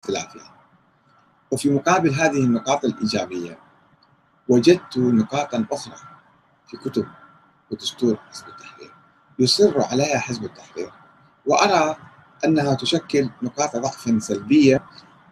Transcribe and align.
اختلاف 0.00 0.34
يعني. 0.36 0.60
وفي 1.50 1.70
مقابل 1.70 2.10
هذه 2.10 2.44
النقاط 2.44 2.84
الإيجابية 2.84 3.58
وجدت 4.48 4.98
نقاطا 4.98 5.66
أخرى 5.72 5.94
في 6.66 6.76
كتب 6.76 7.06
ودستور 7.70 8.18
حزب 8.30 8.48
التحرير. 8.48 8.92
يصر 9.38 9.82
عليها 9.82 10.18
حزب 10.18 10.44
التحرير. 10.44 10.92
وأرى 11.46 11.96
أنها 12.44 12.74
تشكل 12.74 13.30
نقاط 13.42 13.76
ضعف 13.76 14.22
سلبية 14.22 14.84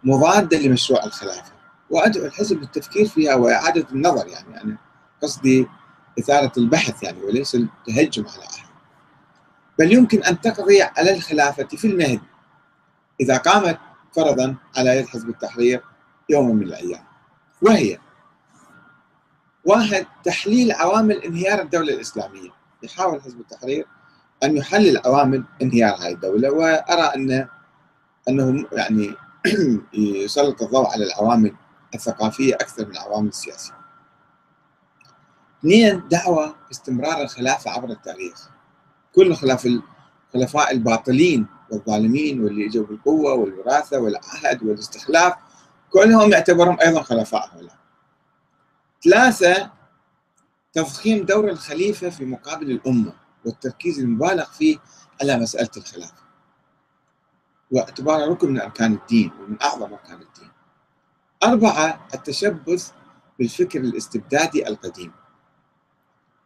مضادة 0.03 0.57
لمشروع 0.57 1.03
الخلافة. 1.03 1.51
وأدعو 1.89 2.25
الحزب 2.25 2.59
للتفكير 2.59 3.07
فيها 3.07 3.35
وإعادة 3.35 3.87
النظر 3.91 4.27
يعني 4.27 4.61
أنا 4.61 4.77
قصدي 5.23 5.67
إثارة 6.19 6.51
البحث 6.57 7.03
يعني 7.03 7.21
وليس 7.21 7.55
التهجم 7.55 8.25
على 8.27 8.45
أحد. 8.45 8.69
بل 9.79 9.93
يمكن 9.93 10.23
أن 10.23 10.41
تقضي 10.41 10.81
على 10.81 11.15
الخلافة 11.15 11.63
في 11.63 11.87
المهد. 11.87 12.21
إذا 13.21 13.37
قامت 13.37 13.79
فرضا 14.15 14.55
على 14.77 14.97
يد 14.97 15.07
حزب 15.07 15.29
التحرير 15.29 15.83
يوم 16.29 16.55
من 16.55 16.63
الأيام. 16.63 17.03
وهي 17.61 17.97
واحد 19.65 20.05
تحليل 20.23 20.71
عوامل 20.71 21.23
انهيار 21.23 21.61
الدولة 21.61 21.93
الإسلامية. 21.93 22.49
يحاول 22.83 23.21
حزب 23.21 23.39
التحرير 23.39 23.87
أن 24.43 24.57
يحلل 24.57 25.01
عوامل 25.05 25.43
انهيار 25.61 25.95
هذه 25.95 26.11
الدولة 26.11 26.51
وأرى 26.51 27.15
أن 27.15 27.47
أنه 28.29 28.65
يعني 28.71 29.15
يسلط 29.93 30.61
الضوء 30.61 30.87
على 30.91 31.05
العوامل 31.05 31.55
الثقافية 31.95 32.55
أكثر 32.55 32.85
من 32.85 32.91
العوامل 32.91 33.27
السياسية. 33.27 33.73
اثنين 35.59 36.07
دعوة 36.07 36.55
استمرار 36.71 37.21
الخلافة 37.21 37.71
عبر 37.71 37.89
التاريخ. 37.89 38.49
كل 39.15 39.35
خلاف 39.35 39.67
الخلفاء 40.35 40.71
الباطلين 40.71 41.47
والظالمين 41.71 42.43
واللي 42.43 42.65
إجوا 42.65 42.85
بالقوة 42.85 43.33
والوراثة 43.33 43.99
والعهد 43.99 44.63
والاستخلاف 44.63 45.33
كلهم 45.89 46.31
يعتبرهم 46.31 46.77
أيضا 46.81 47.01
خلفاء 47.01 47.55
هؤلاء. 47.55 47.77
ثلاثة 49.03 49.71
تضخيم 50.73 51.25
دور 51.25 51.49
الخليفة 51.49 52.09
في 52.09 52.25
مقابل 52.25 52.71
الأمة 52.71 53.13
والتركيز 53.45 53.99
المبالغ 53.99 54.45
فيه 54.45 54.77
على 55.21 55.37
مسألة 55.37 55.69
الخلافة 55.77 56.23
واعتبارها 57.71 58.25
ركن 58.25 58.49
من 58.53 58.61
أركان 58.61 58.93
الدين 58.93 59.31
ومن 59.39 59.61
أعظم 59.61 59.93
أركان 59.93 60.21
الدين. 60.21 60.51
أربعة 61.43 62.07
التشبث 62.13 62.91
بالفكر 63.39 63.79
الاستبدادي 63.79 64.67
القديم. 64.67 65.11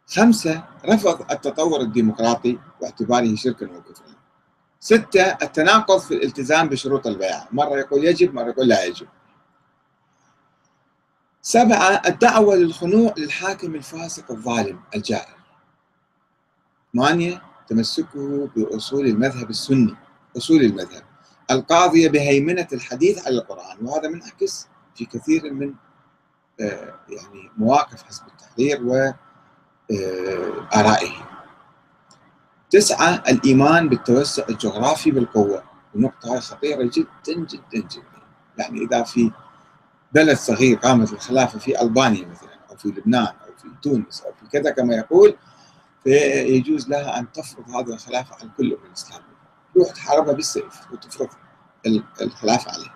خمسة 0.06 0.64
رفض 0.84 1.32
التطور 1.32 1.80
الديمقراطي 1.80 2.58
باعتباره 2.80 3.34
شركا 3.34 3.66
وكفرا. 3.66 4.13
ستة 4.84 5.22
التناقض 5.22 6.00
في 6.00 6.14
الالتزام 6.14 6.68
بشروط 6.68 7.06
البيعة 7.06 7.48
مرة 7.52 7.78
يقول 7.78 8.04
يجب 8.04 8.34
مرة 8.34 8.48
يقول 8.48 8.68
لا 8.68 8.84
يجب. 8.84 9.06
سبعة 11.42 12.02
الدعوة 12.06 12.54
للخنوع 12.54 13.14
للحاكم 13.18 13.74
الفاسق 13.74 14.30
الظالم 14.30 14.80
الجائر. 14.94 15.36
ثمانية 16.92 17.42
تمسكه 17.68 18.48
بأصول 18.56 19.06
المذهب 19.06 19.50
السني 19.50 19.96
أصول 20.36 20.60
المذهب. 20.60 21.02
القاضية 21.50 22.08
بهيمنة 22.08 22.68
الحديث 22.72 23.26
على 23.26 23.34
القرآن 23.38 23.76
وهذا 23.82 24.08
منعكس 24.08 24.68
في 24.94 25.04
كثير 25.04 25.52
من 25.52 25.74
آه، 26.60 26.94
يعني 27.08 27.50
مواقف 27.56 28.02
حزب 28.02 28.22
التحرير 28.26 28.82
وآرائه 29.90 31.08
آه، 31.08 31.33
تسعة 32.74 33.22
الإيمان 33.28 33.88
بالتوسع 33.88 34.44
الجغرافي 34.48 35.10
بالقوة. 35.10 35.62
ونقطة 35.94 36.40
خطيرة 36.40 36.82
جدا 36.82 37.06
جدا 37.26 37.62
جدا. 37.72 38.22
يعني 38.58 38.84
إذا 38.84 39.02
في 39.02 39.30
بلد 40.12 40.36
صغير 40.36 40.76
قامت 40.76 41.12
الخلافة 41.12 41.58
في 41.58 41.82
ألبانيا 41.82 42.26
مثلا 42.26 42.58
أو 42.70 42.76
في 42.76 42.88
لبنان 42.88 43.26
أو 43.26 43.52
في 43.62 43.68
تونس 43.82 44.22
أو 44.22 44.32
في 44.32 44.46
كذا 44.52 44.70
كما 44.70 44.94
يقول 44.94 45.36
فيجوز 46.04 46.88
لها 46.88 47.18
أن 47.18 47.32
تفرض 47.32 47.70
هذه 47.70 47.94
الخلافة 47.94 48.36
على 48.36 48.50
كل 48.56 48.66
الأمة 48.66 48.86
الإسلامية 48.86 49.24
تروح 49.74 49.90
تحاربها 49.90 50.32
بالسيف 50.32 50.92
وتفرض 50.92 51.28
الخلافة 52.20 52.72
عليها. 52.72 52.94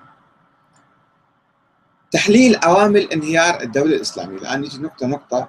تحليل 2.11 2.59
عوامل 2.63 3.13
انهيار 3.13 3.61
الدولة 3.61 3.97
الإسلامية. 3.97 4.39
الآن 4.39 4.61
نجي 4.61 4.79
نقطة 4.79 5.07
نقطة 5.07 5.49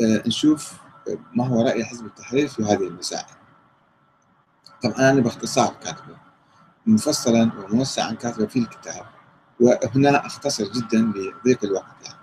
آه، 0.00 0.22
نشوف 0.26 0.87
ما 1.34 1.46
هو 1.46 1.62
رأي 1.62 1.84
حزب 1.84 2.06
التحرير 2.06 2.48
في 2.48 2.62
هذه 2.62 2.86
المسائل؟ 2.86 3.34
طبعا 4.82 5.10
أنا 5.10 5.20
باختصار 5.20 5.74
كاتبه. 5.84 6.16
مفصلا 6.86 7.52
وموسعا 7.58 8.12
كاتبه 8.12 8.46
في 8.46 8.58
الكتاب. 8.58 9.06
وهنا 9.60 10.26
أختصر 10.26 10.64
جدا 10.64 10.98
لضيق 10.98 11.64
الوقت 11.64 11.96
يعني. 12.04 12.18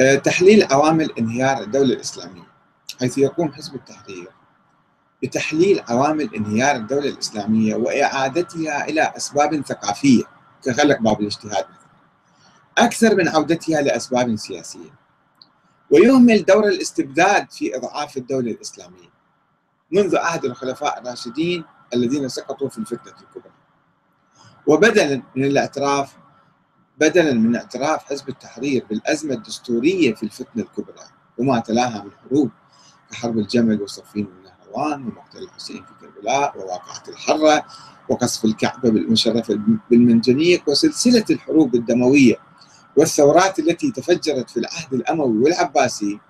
آه، 0.00 0.14
تحليل 0.18 0.66
عوامل 0.70 1.12
انهيار 1.18 1.62
الدولة 1.62 1.94
الإسلامية. 1.94 2.48
حيث 3.00 3.18
يقوم 3.18 3.52
حزب 3.52 3.74
التحرير 3.74 4.28
بتحليل 5.22 5.82
عوامل 5.88 6.34
انهيار 6.34 6.76
الدولة 6.76 7.08
الإسلامية 7.08 7.74
وإعادتها 7.74 8.88
إلى 8.88 9.12
أسباب 9.16 9.66
ثقافية 9.66 10.22
كغلق 10.64 10.98
باب 11.00 11.20
الاجتهاد 11.20 11.64
أكثر 12.78 13.14
من 13.16 13.28
عودتها 13.28 13.82
لأسباب 13.82 14.36
سياسية. 14.36 14.90
ويهمل 15.90 16.44
دور 16.44 16.68
الاستبداد 16.68 17.50
في 17.50 17.76
إضعاف 17.76 18.16
الدولة 18.16 18.50
الإسلامية. 18.50 19.08
منذ 19.90 20.16
عهد 20.16 20.44
الخلفاء 20.44 21.00
الراشدين 21.00 21.64
الذين 21.94 22.28
سقطوا 22.28 22.68
في 22.68 22.78
الفتنة 22.78 23.12
الكبرى. 23.12 23.52
وبدلا 24.66 25.22
من 25.36 25.44
الاعتراف 25.44 26.16
بدلا 27.00 27.34
من 27.34 27.56
اعتراف 27.56 28.04
حزب 28.04 28.28
التحرير 28.28 28.86
بالأزمة 28.90 29.34
الدستورية 29.34 30.14
في 30.14 30.22
الفتنة 30.22 30.62
الكبرى 30.62 31.04
وما 31.38 31.58
تلاها 31.60 32.04
من 32.04 32.10
حروب 32.10 32.50
كحرب 33.10 33.38
الجمل 33.38 33.82
وصفين 33.82 34.26
والنهروان 34.26 35.02
ومقتل 35.02 35.38
الحسين 35.38 35.84
في 35.84 35.92
كربلاء 36.00 36.58
وواقعة 36.58 37.02
الحرة 37.08 37.64
وقصف 38.08 38.44
الكعبة 38.44 38.90
بالمشرفة 38.90 39.60
بالمنجنيق 39.90 40.68
وسلسلة 40.68 41.24
الحروب 41.30 41.74
الدموية 41.74 42.36
والثورات 42.98 43.58
التي 43.58 43.90
تفجرت 43.90 44.50
في 44.50 44.56
العهد 44.56 44.94
الأموي 44.94 45.38
والعباسي 45.38 46.20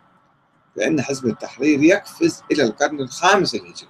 فإن 0.76 1.02
حزب 1.02 1.26
التحرير 1.26 1.82
يقفز 1.82 2.42
إلى 2.52 2.62
القرن 2.62 3.00
الخامس 3.00 3.54
الهجري 3.54 3.88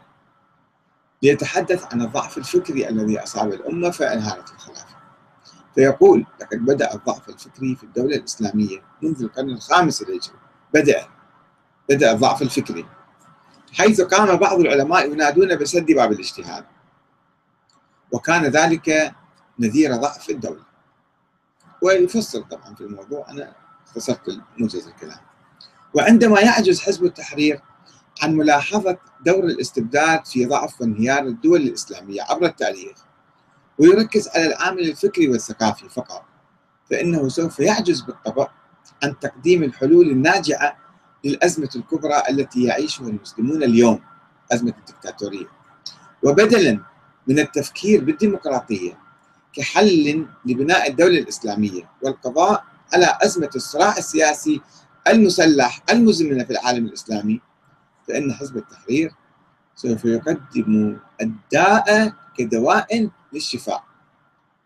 ليتحدث 1.23 1.93
عن 1.93 2.03
الضعف 2.03 2.39
الفكري 2.39 2.89
الذي 2.89 3.19
أصاب 3.19 3.53
الأمة 3.53 3.91
فانهارت 3.91 4.51
الخلافة. 4.51 4.97
فيقول 5.75 6.27
لقد 6.41 6.59
بدأ 6.59 6.95
الضعف 6.95 7.29
الفكري 7.29 7.77
في 7.77 7.85
الدولة 7.85 8.17
الإسلامية 8.17 8.79
منذ 9.03 9.23
القرن 9.23 9.51
الخامس 9.51 10.03
الهجري. 10.03 10.39
بدأ 10.75 11.07
بدأ 11.89 12.13
الضعف 12.13 12.43
الفكري 12.43 12.87
حيث 13.73 14.01
قام 14.01 14.37
بعض 14.37 14.61
العلماء 14.61 15.13
ينادون 15.13 15.57
بسد 15.57 15.87
باب 15.87 16.13
الاجتهاد. 16.13 16.65
وكان 18.13 18.45
ذلك 18.45 19.15
نذير 19.59 19.97
ضعف 19.97 20.31
الدولة. 20.31 20.68
ويفصل 21.83 22.45
طبعا 22.49 22.75
في 22.75 22.81
الموضوع. 22.81 23.31
أنا 23.31 23.53
اختصرت 23.87 24.41
موجز 24.59 24.87
الكلام. 24.87 25.19
وعندما 25.95 26.41
يعجز 26.41 26.81
حزب 26.81 27.05
التحرير 27.05 27.61
عن 28.23 28.37
ملاحظة 28.37 28.99
دور 29.27 29.45
الاستبداد 29.45 30.27
في 30.27 30.47
ضعف 30.47 30.81
وانهيار 30.81 31.23
الدول 31.23 31.61
الإسلامية 31.61 32.23
عبر 32.23 32.47
التاريخ 32.47 32.97
ويركز 33.79 34.29
على 34.29 34.47
العامل 34.47 34.81
الفكري 34.81 35.29
والثقافي 35.29 35.89
فقط 35.89 36.25
فإنه 36.91 37.29
سوف 37.29 37.61
يعجز 37.61 38.01
بالطبع 38.01 38.49
عن 39.03 39.19
تقديم 39.19 39.63
الحلول 39.63 40.11
الناجعة 40.11 40.77
للأزمة 41.25 41.71
الكبرى 41.77 42.23
التي 42.31 42.65
يعيشها 42.65 43.09
المسلمون 43.09 43.63
اليوم 43.63 44.01
أزمة 44.53 44.75
الدكتاتورية. 44.79 45.47
وبدلا 46.23 46.81
من 47.27 47.39
التفكير 47.39 48.05
بالديمقراطية 48.05 48.99
كحل 49.59 50.27
لبناء 50.47 50.91
الدولة 50.91 51.19
الإسلامية 51.19 51.91
والقضاء 52.03 52.65
على 52.95 53.19
أزمة 53.23 53.51
الصراع 53.57 53.99
السياسي 53.99 54.61
المسلح 55.09 55.83
المزمنة 55.91 56.45
في 56.45 56.51
العالم 56.51 56.87
الإسلامي 56.87 57.41
فإن 58.09 58.33
حزب 58.33 58.57
التحرير 58.57 59.13
سوف 59.75 60.05
يقدم 60.05 60.99
الداء 61.21 62.13
كدواء 62.37 63.11
للشفاء 63.33 63.85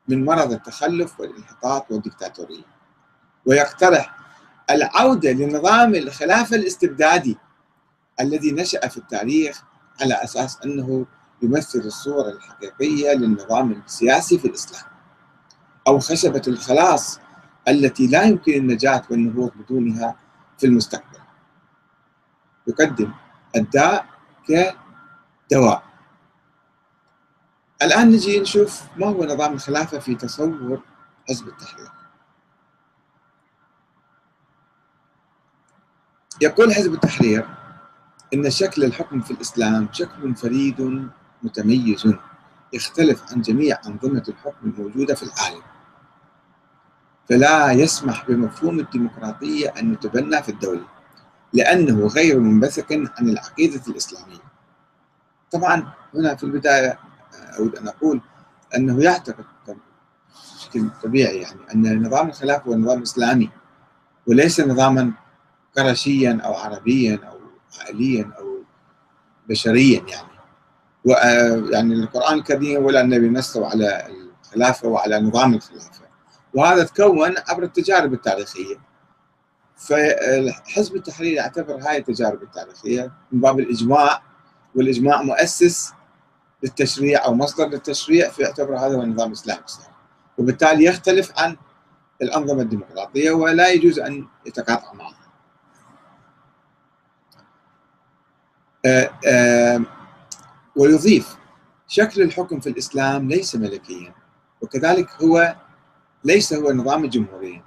من 0.08 0.24
مرض 0.24 0.52
التخلف 0.52 1.20
والانحطاط 1.20 1.90
والدكتاتورية. 1.90 2.64
ويقترح 3.46 4.16
العودة 4.70 5.32
لنظام 5.32 5.94
الخلافة 5.94 6.56
الاستبدادي 6.56 7.36
الذي 8.20 8.52
نشأ 8.52 8.88
في 8.88 8.96
التاريخ 8.96 9.62
على 10.00 10.14
أساس 10.14 10.58
أنه 10.64 11.06
يمثل 11.42 11.78
الصورة 11.78 12.28
الحقيقية 12.28 13.12
للنظام 13.12 13.72
السياسي 13.72 14.38
في 14.38 14.48
الإسلام 14.48 14.84
أو 15.86 15.98
خشبة 15.98 16.42
الخلاص 16.48 17.20
التي 17.68 18.06
لا 18.06 18.22
يمكن 18.22 18.52
النجاة 18.52 19.02
والنهوض 19.10 19.52
بدونها 19.56 20.16
في 20.58 20.66
المستقبل. 20.66 21.18
يقدم 22.66 23.12
الداء 23.56 24.06
كدواء. 25.48 25.82
الآن 27.82 28.08
نجي 28.10 28.40
نشوف 28.40 28.82
ما 28.96 29.06
هو 29.06 29.24
نظام 29.24 29.52
الخلافة 29.52 29.98
في 29.98 30.14
تصور 30.14 30.82
حزب 31.28 31.48
التحرير. 31.48 31.90
يقول 36.42 36.74
حزب 36.74 36.94
التحرير 36.94 37.48
إن 38.34 38.50
شكل 38.50 38.84
الحكم 38.84 39.20
في 39.20 39.30
الإسلام 39.30 39.88
شكل 39.92 40.34
فريد 40.34 41.10
متميز 41.42 42.14
يختلف 42.72 43.32
عن 43.32 43.40
جميع 43.40 43.78
أنظمة 43.86 44.22
الحكم 44.28 44.70
الموجودة 44.70 45.14
في 45.14 45.22
العالم. 45.22 45.62
فلا 47.28 47.72
يسمح 47.72 48.26
بمفهوم 48.28 48.78
الديمقراطية 48.78 49.68
أن 49.68 49.92
يتبنى 49.92 50.42
في 50.42 50.48
الدولة 50.48 50.84
لأنه 51.52 52.06
غير 52.06 52.40
منبثق 52.40 52.92
عن 52.92 53.28
العقيدة 53.28 53.82
الإسلامية. 53.88 54.52
طبعا 55.50 55.92
هنا 56.14 56.34
في 56.34 56.44
البداية 56.44 56.98
أود 57.58 57.76
أن 57.76 57.88
أقول 57.88 58.20
أنه 58.76 59.02
يعتقد 59.02 59.44
بشكل 60.56 60.90
طبيعي 61.02 61.36
يعني 61.36 61.60
أن 61.74 62.02
نظام 62.06 62.28
الخلافة 62.28 62.70
هو 62.70 62.74
نظام 62.76 63.02
إسلامي 63.02 63.50
وليس 64.26 64.60
نظاما 64.60 65.12
قرشيا 65.76 66.40
أو 66.44 66.54
عربيا 66.54 67.20
أو 67.24 67.38
عائليا 67.80 68.30
أو 68.38 68.62
بشريا 69.48 70.02
يعني. 70.08 70.31
يعني 71.04 71.94
القرآن 71.94 72.38
الكريم 72.38 72.84
ولا 72.84 73.00
النبي 73.00 73.28
نصوا 73.28 73.66
على 73.66 74.06
الخلافة 74.46 74.88
وعلى 74.88 75.20
نظام 75.20 75.54
الخلافة. 75.54 76.02
وهذا 76.54 76.84
تكون 76.84 77.34
عبر 77.48 77.62
التجارب 77.62 78.12
التاريخية. 78.12 78.76
فحزب 79.76 80.96
التحرير 80.96 81.32
يعتبر 81.32 81.78
هاي 81.82 81.96
التجارب 81.96 82.42
التاريخية 82.42 83.12
من 83.32 83.40
باب 83.40 83.60
الإجماع 83.60 84.22
والإجماع 84.74 85.22
مؤسس 85.22 85.92
للتشريع 86.62 87.24
أو 87.24 87.34
مصدر 87.34 87.68
للتشريع 87.68 88.30
فيعتبر 88.30 88.76
هذا 88.78 88.96
هو 88.96 89.02
النظام 89.02 89.28
الإسلامي 89.28 89.60
وبالتالي 90.38 90.84
يختلف 90.84 91.32
عن 91.38 91.56
الأنظمة 92.22 92.62
الديمقراطية 92.62 93.30
ولا 93.30 93.68
يجوز 93.68 93.98
أن 93.98 94.26
يتقاطع 94.46 94.92
معها. 94.92 95.22
آه، 98.86 99.10
آه، 99.26 99.80
ويضيف 100.76 101.36
شكل 101.88 102.22
الحكم 102.22 102.60
في 102.60 102.68
الإسلام 102.68 103.28
ليس 103.28 103.56
ملكيا 103.56 104.14
وكذلك 104.60 105.10
هو 105.22 105.56
ليس 106.24 106.52
هو 106.52 106.72
نظام 106.72 107.04
الجمهورية. 107.04 107.64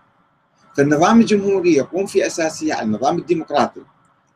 فالنظام 0.78 1.19
الجمهوري 1.22 1.74
يقوم 1.74 2.06
في 2.06 2.28
أساسه 2.28 2.74
على 2.74 2.86
النظام 2.86 3.18
الديمقراطي 3.18 3.81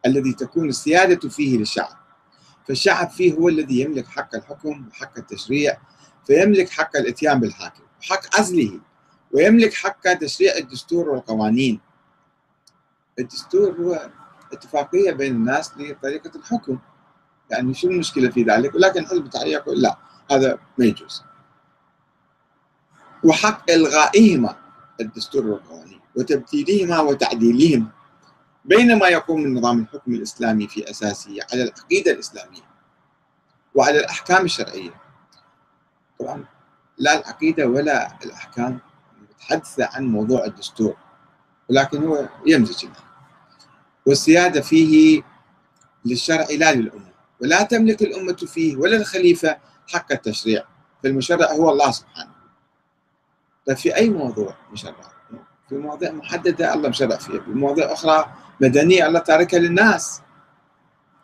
الذي 0.06 0.34
تكون 0.34 0.70
السيادة 0.70 1.30
فيه 1.30 1.58
للشعب. 1.58 1.98
فالشعب 2.68 3.10
فيه 3.10 3.34
هو 3.34 3.50
الذي 3.50 3.82
يملك 3.82 4.08
حق 4.08 4.36
الحكم 4.36 4.88
وحق 4.92 5.18
التشريع 5.18 5.78
فيملك 6.28 6.70
حق 6.70 6.98
الإتيان 6.98 7.40
بالحاكم 7.40 7.84
وحق 8.02 8.40
عزله 8.40 8.80
ويملك 9.32 9.74
حق 9.74 10.14
تشريع 10.14 10.58
الدستور 10.58 11.10
والقوانين. 11.10 11.80
الدستور 13.20 13.72
هو 13.72 14.10
اتفاقية 14.54 15.12
بين 15.12 15.36
الناس 15.36 15.72
لطريقة 15.78 16.32
الحكم. 16.36 16.80
يعني 17.52 17.74
شو 17.74 17.88
المشكلة 17.88 18.30
في 18.30 18.44
ذلك؟ 18.44 18.76
ولكن 18.76 19.06
حزب 19.06 19.26
التحرير 19.26 19.54
يقول 19.54 19.82
لا 19.82 19.98
هذا 20.32 20.60
ما 20.78 20.86
يجوز. 20.86 21.24
وحق 23.24 23.72
إلغائهما 23.72 24.56
الدستور 25.02 25.48
والقوانين 25.48 26.00
وتبديلهما 26.16 27.00
وتعديلهما 27.00 27.88
بينما 28.66 29.08
يقوم 29.08 29.42
النظام 29.44 29.80
الحكم 29.80 30.14
الإسلامي 30.14 30.68
في 30.68 30.90
أساسه 30.90 31.38
على 31.54 31.64
العقيدة 31.64 32.12
الإسلامية 32.12 32.62
وعلى 33.76 34.00
الأحكام 34.00 34.46
الشرعية. 34.46 34.94
طبعا 36.20 36.46
لا 36.98 37.20
العقيدة 37.20 37.68
ولا 37.68 38.24
الأحكام 38.24 38.80
متحدثة 39.22 39.90
عن 39.94 40.06
موضوع 40.06 40.46
الدستور 40.46 40.96
ولكن 41.70 42.04
هو 42.04 42.30
يمزج 42.46 42.88
والسيادة 44.06 44.62
فيه 44.62 45.22
للشرع 46.06 46.48
لا 46.58 46.74
للأمة. 46.74 47.09
ولا 47.42 47.64
تملك 47.64 48.02
الأمة 48.02 48.34
فيه 48.36 48.78
ولا 48.78 48.98
الخليفة 48.98 49.58
حق 49.88 50.12
التشريع 50.12 50.64
فالمشرع 51.04 51.52
هو 51.52 51.70
الله 51.70 51.92
سبحانه. 51.92 52.32
طيب 53.68 53.78
في 53.78 53.96
أي 53.96 54.10
موضوع 54.10 54.56
مشرع؟ 54.72 54.96
في 55.70 55.76
مواضيع 55.76 56.12
محددة 56.12 56.74
الله 56.74 56.90
مشرع 56.90 57.18
فيها. 57.18 57.42
في 57.42 57.50
مواضيع 57.50 57.94
أخرى 57.94 58.34
مدنية 58.62 59.08
الله 59.08 59.20
تاركها 59.20 59.60
للناس. 59.60 60.22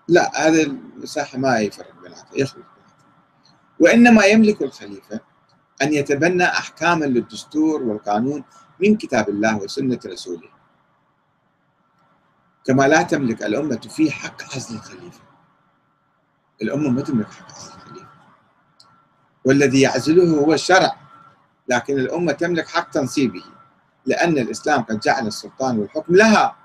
لا 0.08 0.48
هذه 0.48 0.64
المساحة 0.64 1.38
ما 1.38 1.60
يفرق 1.60 2.02
بيناتها 2.02 2.36
يخلط 2.36 2.66
وإنما 3.80 4.26
يملك 4.26 4.62
الخليفة 4.62 5.20
أن 5.82 5.94
يتبنى 5.94 6.44
أحكاما 6.44 7.06
للدستور 7.06 7.84
والقانون 7.84 8.44
من 8.80 8.98
كتاب 8.98 9.30
الله 9.30 9.58
وسنة 9.58 10.00
رسوله. 10.06 10.50
كما 12.66 12.88
لا 12.88 13.02
تملك 13.02 13.44
الأمة 13.44 13.80
فيه 13.90 14.12
حق 14.12 14.56
عزل 14.56 14.76
الخليفة. 14.76 15.20
الأمة 16.62 16.90
ما 16.90 17.02
تملك 17.02 17.28
حق 17.28 17.48
الخليفة 17.48 18.08
والذي 19.46 19.82
يعزله 19.82 20.40
هو 20.40 20.54
الشرع 20.54 20.96
لكن 21.68 22.00
الأمة 22.00 22.32
تملك 22.32 22.68
حق 22.68 22.90
تنصيبه 22.90 23.44
لأن 24.06 24.38
الإسلام 24.38 24.82
قد 24.82 25.00
جعل 25.00 25.28
السلطان 25.28 25.80
والحكم 25.80 26.16
لها. 26.16 26.56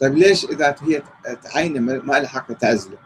طيب 0.00 0.14
ليش 0.14 0.44
إذا 0.44 0.76
هي 0.80 1.02
تعين 1.42 1.80
ما 1.80 2.12
لها 2.18 2.28
حق 2.28 2.52
تعزله؟ 2.52 2.98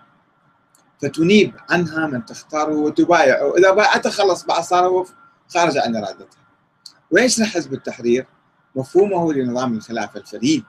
فتنيب 1.03 1.55
عنها 1.71 2.07
من 2.07 2.25
تختاره 2.25 2.75
وتبايعه. 2.75 3.45
وإذا 3.45 3.71
بايعته 3.71 4.11
خلص 4.11 4.45
بعد 4.45 4.63
صار 4.63 5.07
خارج 5.55 5.79
عن 5.79 5.97
إرادتها. 5.97 6.41
ويشرح 7.11 7.55
حزب 7.55 7.73
التحرير 7.73 8.27
مفهومه 8.77 9.33
لنظام 9.33 9.77
الخلافة 9.77 10.21
الفريد. 10.21 10.65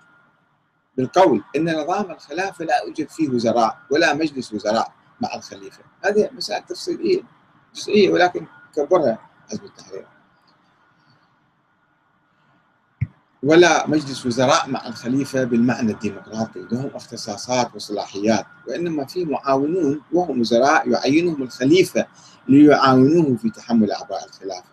بالقول 0.98 1.44
إن 1.56 1.82
نظام 1.82 2.12
الخلافة 2.12 2.66
لا 2.66 2.84
يوجد 2.88 3.10
فيه 3.10 3.30
وزراء 3.30 3.78
ولا 3.92 4.14
مجلس 4.14 4.54
وزراء. 4.54 4.94
مع 5.22 5.36
الخليفة، 5.36 5.84
هذه 6.06 6.30
مسائل 6.34 6.64
تفصيلية 6.66 7.22
جزئيه 7.76 8.10
ولكن 8.10 8.46
كبرها 8.76 9.20
حزب 9.50 9.64
التحرير. 9.64 10.08
ولا 13.44 13.88
مجلس 13.88 14.26
وزراء 14.26 14.70
مع 14.70 14.88
الخليفة 14.88 15.44
بالمعنى 15.44 15.92
الديمقراطي 15.92 16.68
لهم 16.72 16.90
اختصاصات 16.94 17.76
وصلاحيات 17.76 18.46
وإنما 18.68 19.06
في 19.06 19.26
معاونون 19.26 20.02
وهم 20.14 20.40
وزراء 20.40 20.90
يعينهم 20.90 21.44
الخليفة 21.44 22.06
ليعاونوه 22.50 23.36
في 23.36 23.50
تحمل 23.50 23.92
اعباء 23.92 24.26
الخلافة 24.26 24.70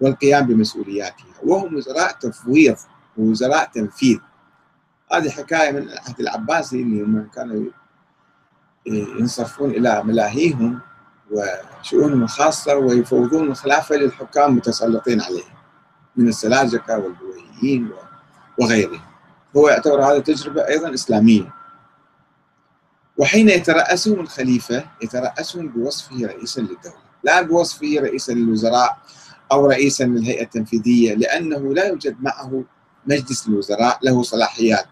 والقيام 0.00 0.46
بمسؤولياتها. 0.46 1.34
وهم 1.42 1.74
وزراء 1.76 2.12
تفويض 2.12 2.76
ووزراء 3.16 3.70
تنفيذ. 3.74 4.18
هذه 5.12 5.30
حكاية 5.30 5.70
من 5.72 5.82
العهد 5.82 6.20
العباسي 6.20 6.82
اللي 6.82 7.02
هم 7.02 7.30
كانوا 7.34 7.64
ينصرفون 8.86 9.70
إلى 9.70 10.02
ملاهيهم 10.04 10.80
وشؤونهم 11.30 12.22
الخاصة 12.22 12.76
ويفوضون 12.76 13.48
الخلافة 13.48 13.96
للحكام 13.96 14.50
المتسلطين 14.50 15.20
عليهم 15.20 15.54
من 16.16 16.28
السلاجقة 16.28 16.98
والبويهيين 16.98 17.90
وغيرهم. 18.58 19.00
هو 19.56 19.68
يعتبر 19.68 20.02
هذه 20.02 20.18
تجربة 20.18 20.68
أيضا 20.68 20.94
إسلامية. 20.94 21.54
وحين 23.16 23.48
يترأسهم 23.48 24.20
الخليفة 24.20 24.84
يترأسهم 25.02 25.68
بوصفه 25.68 26.26
رئيسا 26.26 26.60
للدولة. 26.60 27.02
لا 27.24 27.42
بوصفه 27.42 27.96
رئيسا 28.00 28.32
للوزراء 28.32 28.98
أو 29.52 29.66
رئيسا 29.66 30.04
للهيئة 30.04 30.42
التنفيذية 30.42 31.14
لأنه 31.14 31.74
لا 31.74 31.88
يوجد 31.88 32.16
معه 32.22 32.64
مجلس 33.06 33.48
الوزراء 33.48 33.98
له 34.02 34.22
صلاحيات 34.22 34.86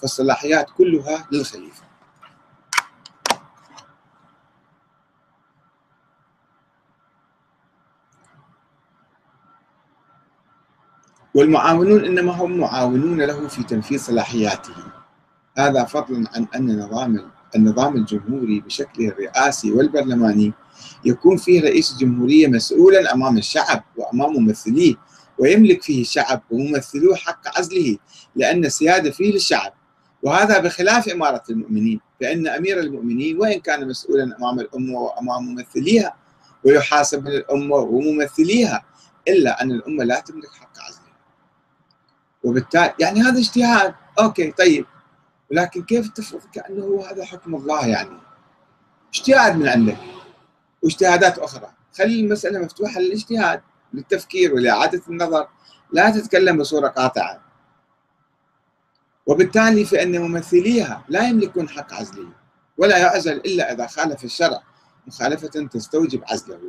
فالصلاحيات 0.00 0.66
كلها 0.76 1.26
للخليفة. 1.32 1.82
والمعاونون 11.34 12.04
إنما 12.04 12.32
هم 12.32 12.58
معاونون 12.58 13.20
له 13.22 13.48
في 13.48 13.62
تنفيذ 13.62 13.98
صلاحياته. 13.98 14.74
هذا 15.58 15.84
فضلا 15.84 16.24
عن 16.34 16.46
أن 16.56 16.78
نظام 16.78 17.30
النظام 17.56 17.96
الجمهوري 17.96 18.60
بشكله 18.60 19.08
الرئاسي 19.08 19.72
والبرلماني 19.72 20.52
يكون 21.04 21.36
فيه 21.36 21.60
رئيس 21.62 21.92
الجمهوريه 21.92 22.46
مسؤولا 22.46 23.14
أمام 23.14 23.38
الشعب 23.38 23.84
وأمام 23.96 24.32
ممثليه 24.32 24.94
ويملك 25.38 25.82
فيه 25.82 26.00
الشعب 26.00 26.42
وممثلوه 26.50 27.16
حق 27.16 27.58
عزله 27.58 27.96
لأن 28.36 28.64
السياده 28.64 29.10
فيه 29.10 29.32
للشعب. 29.32 29.72
وهذا 30.22 30.58
بخلاف 30.58 31.08
إمارة 31.08 31.42
المؤمنين 31.50 32.00
فإن 32.20 32.48
أمير 32.48 32.80
المؤمنين 32.80 33.40
وإن 33.40 33.60
كان 33.60 33.88
مسؤولا 33.88 34.36
أمام 34.38 34.60
الأمة 34.60 34.98
وأمام 34.98 35.46
ممثليها 35.46 36.14
ويحاسب 36.64 37.26
الأمة 37.26 37.76
وممثليها 37.76 38.84
إلا 39.28 39.62
أن 39.62 39.70
الأمة 39.70 40.04
لا 40.04 40.20
تملك 40.20 40.50
حق 40.60 40.78
عزله. 40.88 40.93
وبالتالي 42.44 42.94
يعني 43.00 43.20
هذا 43.20 43.38
اجتهاد. 43.38 43.94
أوكي 44.20 44.50
طيب. 44.50 44.86
ولكن 45.50 45.82
كيف 45.82 46.08
تفرض 46.08 46.40
كأنه 46.52 47.04
هذا 47.10 47.24
حكم 47.24 47.54
الله 47.54 47.86
يعني؟ 47.86 48.18
اجتهاد 49.14 49.56
من 49.56 49.68
عندك 49.68 49.96
واجتهادات 50.82 51.38
أخرى. 51.38 51.70
خلي 51.98 52.20
المسألة 52.20 52.58
مفتوحة 52.58 53.00
للاجتهاد 53.00 53.62
للتفكير 53.94 54.54
ولإعادة 54.54 55.02
النظر. 55.08 55.48
لا 55.92 56.10
تتكلم 56.10 56.58
بصورة 56.58 56.88
قاطعة. 56.88 57.40
وبالتالي 59.26 59.84
فإن 59.84 60.20
ممثليها 60.20 61.04
لا 61.08 61.28
يملكون 61.28 61.68
حق 61.68 61.94
عزله 61.94 62.28
ولا 62.78 62.98
يعزل 62.98 63.36
إلا 63.36 63.72
إذا 63.72 63.86
خالف 63.86 64.24
الشرع. 64.24 64.62
مخالفة 65.06 65.66
تستوجب 65.66 66.22
عزله. 66.28 66.60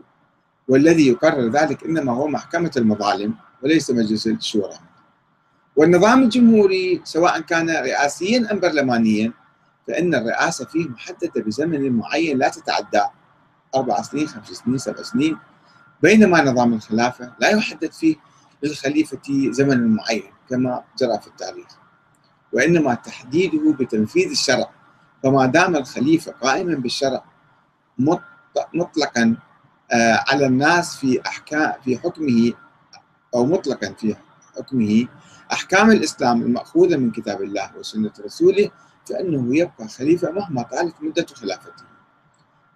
والذي 0.68 1.08
يقرر 1.08 1.50
ذلك 1.50 1.84
إنما 1.84 2.14
هو 2.14 2.28
محكمة 2.28 2.72
المظالم 2.78 3.36
وليس 3.64 3.92
مجلس 3.92 4.28
الشورى. 4.28 4.80
والنظام 5.76 6.24
الجمهوري 6.24 7.02
سواء 7.04 7.40
كان 7.40 7.70
رئاسيا 7.70 8.52
أم 8.52 8.60
برلمانيا 8.60 9.34
فإن 9.88 10.16
الرئاسة 10.16 10.66
فيه 10.66 10.90
محددة 10.90 11.42
بزمن 11.42 11.92
معين 11.92 12.38
لا 12.38 12.50
تتعدى 12.50 13.02
أربع 13.76 14.02
سنين 14.02 14.28
خمس 14.28 14.48
سنين 14.48 14.78
سبع 14.78 15.04
سنين. 15.04 15.38
بينما 16.02 16.42
نظام 16.42 16.74
الخلافة 16.74 17.34
لا 17.40 17.50
يحدد 17.50 17.92
فيه 17.92 18.16
للخليفة 18.64 19.52
زمن 19.52 19.96
معين 19.96 20.24
كما 20.50 20.84
جرى 21.00 21.20
في 21.22 21.28
التاريخ. 21.28 21.68
وإنما 22.54 22.94
تحديده 22.94 23.74
بتنفيذ 23.80 24.30
الشرع. 24.30 24.70
فما 25.24 25.46
دام 25.46 25.76
الخليفة 25.76 26.32
قائما 26.32 26.76
بالشرع 26.76 27.24
مطلقا 28.74 29.36
آه، 29.92 30.24
على 30.28 30.46
الناس 30.46 30.96
في 30.96 31.22
أحكام 31.28 31.74
في 31.84 31.98
حكمه 31.98 32.54
أو 33.36 33.46
مطلقا 33.46 33.94
في 33.94 34.16
حكمه 34.58 35.08
أحكام 35.52 35.92
الإسلام 35.92 36.42
المأخوذة 36.42 36.98
من 36.98 37.12
كتاب 37.12 37.42
الله 37.42 37.72
وسنة 37.78 38.12
رسوله 38.26 38.70
فإنه 39.10 39.58
يبقى 39.58 39.88
خليفة 39.88 40.32
مهما 40.32 40.62
طالت 40.62 40.96
مدة 41.02 41.26
خلافته. 41.34 41.84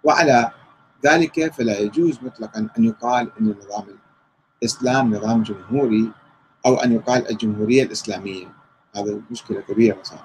وعلى 0.04 0.50
ذلك 1.06 1.52
فلا 1.52 1.78
يجوز 1.78 2.18
مطلقا 2.22 2.68
أن 2.78 2.84
يقال 2.84 3.30
أن 3.40 3.54
نظام 3.64 3.84
الإسلام 4.62 5.14
نظام 5.14 5.42
جمهوري 5.42 6.12
أو 6.66 6.76
أن 6.76 6.92
يقال 6.92 7.30
الجمهورية 7.30 7.82
الإسلامية. 7.82 8.46
هذا 8.96 9.20
مشكلة 9.30 9.60
كبيرة 9.60 9.98
صار 10.02 10.24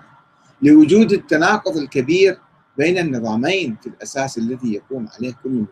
لوجود 0.62 1.12
التناقض 1.12 1.78
الكبير 1.78 2.40
بين 2.78 2.98
النظامين 2.98 3.76
في 3.82 3.88
الأساس 3.90 4.38
الذي 4.38 4.74
يقوم 4.74 5.08
عليه 5.18 5.34
كل 5.44 5.50
منهما 5.50 5.68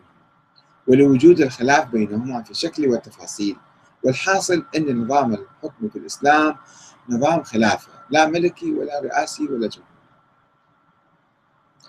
ولوجود 0.86 1.40
الخلاف 1.40 1.88
بينهما 1.88 2.42
في 2.42 2.50
الشكل 2.50 2.88
والتفاصيل 2.88 3.56
والحاصل 4.04 4.66
أن 4.76 5.04
نظام 5.04 5.34
الحكم 5.34 5.88
في 5.88 5.98
الإسلام 5.98 6.56
نظام 7.08 7.42
خلافة 7.42 7.92
لا 8.10 8.26
ملكي 8.26 8.72
ولا 8.72 9.00
رئاسي 9.00 9.44
ولا 9.44 9.68
جمهوري. 9.68 9.94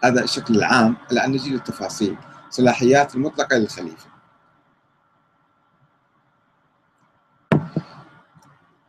هذا 0.03 0.23
الشكل 0.23 0.55
العام 0.55 0.97
الآن 1.11 1.31
نجي 1.31 1.49
للتفاصيل 1.49 2.17
صلاحيات 2.49 3.15
المطلقة 3.15 3.57
للخليفة. 3.57 4.07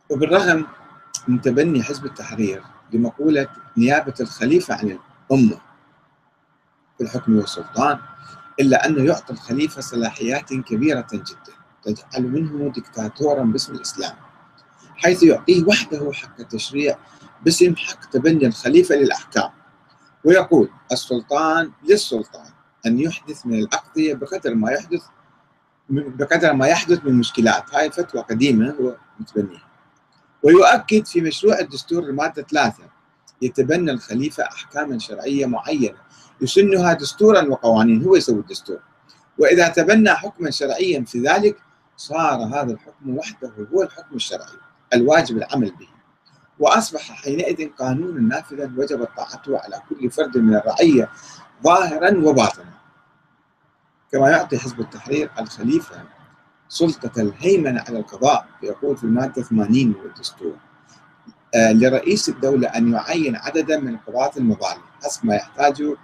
وبالرغم 0.09 0.67
من 1.27 1.41
تبني 1.41 1.83
حزب 1.83 2.05
التحرير 2.05 2.63
لمقولة 2.93 3.47
نيابة 3.77 4.13
الخليفة 4.19 4.73
عن 4.73 4.97
الأمة 5.31 5.61
في 6.97 7.03
الحكم 7.03 7.37
والسلطان 7.37 7.99
إلا 8.59 8.85
أنه 8.85 9.03
يعطي 9.03 9.33
الخليفة 9.33 9.81
صلاحيات 9.81 10.53
كبيرة 10.53 11.07
جدا. 11.13 11.56
تجعل 11.87 12.23
منه 12.23 12.71
دكتاتورا 12.71 13.43
باسم 13.43 13.73
الإسلام 13.73 14.15
حيث 14.95 15.23
يعطيه 15.23 15.63
وحده 15.63 16.11
حق 16.13 16.39
التشريع 16.39 16.97
باسم 17.45 17.75
حق 17.75 18.09
تبني 18.09 18.47
الخليفة 18.47 18.95
للأحكام 18.95 19.49
ويقول 20.23 20.69
السلطان 20.91 21.71
للسلطان 21.89 22.51
أن 22.85 22.99
يحدث 22.99 23.45
من 23.45 23.59
الأقضية 23.59 24.13
بقدر 24.13 24.55
ما 24.55 24.71
يحدث 24.71 25.01
بقدر 25.89 26.53
ما 26.53 26.67
يحدث 26.67 27.05
من 27.05 27.13
مشكلات. 27.13 27.75
هاي 27.75 27.91
فتوى 27.91 28.21
قديمة 28.21 28.75
هو 28.81 28.95
متبنيها. 29.19 29.67
ويؤكد 30.43 31.05
في 31.05 31.21
مشروع 31.21 31.59
الدستور 31.59 32.03
المادة 32.03 32.41
ثلاثة 32.41 32.83
يتبنى 33.41 33.91
الخليفة 33.91 34.43
أحكاما 34.43 34.99
شرعية 34.99 35.45
معينة 35.45 35.97
يسنها 36.41 36.93
دستورا 36.93 37.41
وقوانين 37.41 38.03
هو 38.03 38.15
يسوي 38.15 38.39
الدستور. 38.39 38.79
وإذا 39.37 39.67
تبنى 39.67 40.09
حكما 40.09 40.51
شرعيا 40.51 41.03
في 41.03 41.19
ذلك 41.19 41.57
صار 41.97 42.43
هذا 42.43 42.71
الحكم 42.71 43.17
وحده 43.17 43.51
هو 43.73 43.81
الحكم 43.81 44.15
الشرعي 44.15 44.57
الواجب 44.93 45.37
العمل 45.37 45.71
به. 45.71 45.87
وأصبح 46.59 47.11
حينئذ 47.11 47.69
قانونا 47.69 48.35
نافذا 48.35 48.71
وجب 48.77 49.07
طاعته 49.17 49.59
على 49.59 49.81
كل 49.89 50.11
فرد 50.11 50.37
من 50.37 50.55
الرعية 50.55 51.09
ظاهرا 51.63 52.17
وباطنا. 52.17 52.73
كما 54.11 54.29
يعطي 54.29 54.57
حزب 54.57 54.79
التحرير 54.79 55.31
الخليفة 55.39 55.95
سلطة 56.69 57.21
الهيمنة 57.21 57.83
على 57.87 57.99
القضاء 57.99 58.47
يقول 58.63 58.97
في 58.97 59.03
المادة 59.03 59.43
80 59.43 59.87
من 59.87 59.95
الدستور 60.05 60.55
آه 61.55 61.71
لرئيس 61.71 62.29
الدولة 62.29 62.67
أن 62.67 62.93
يعين 62.93 63.35
عددا 63.35 63.79
من 63.79 63.97
قضاة 63.97 64.31
المظالم 64.37 64.81
حسب 65.03 65.25
ما 65.25 65.35
يحتاجه 65.35 65.95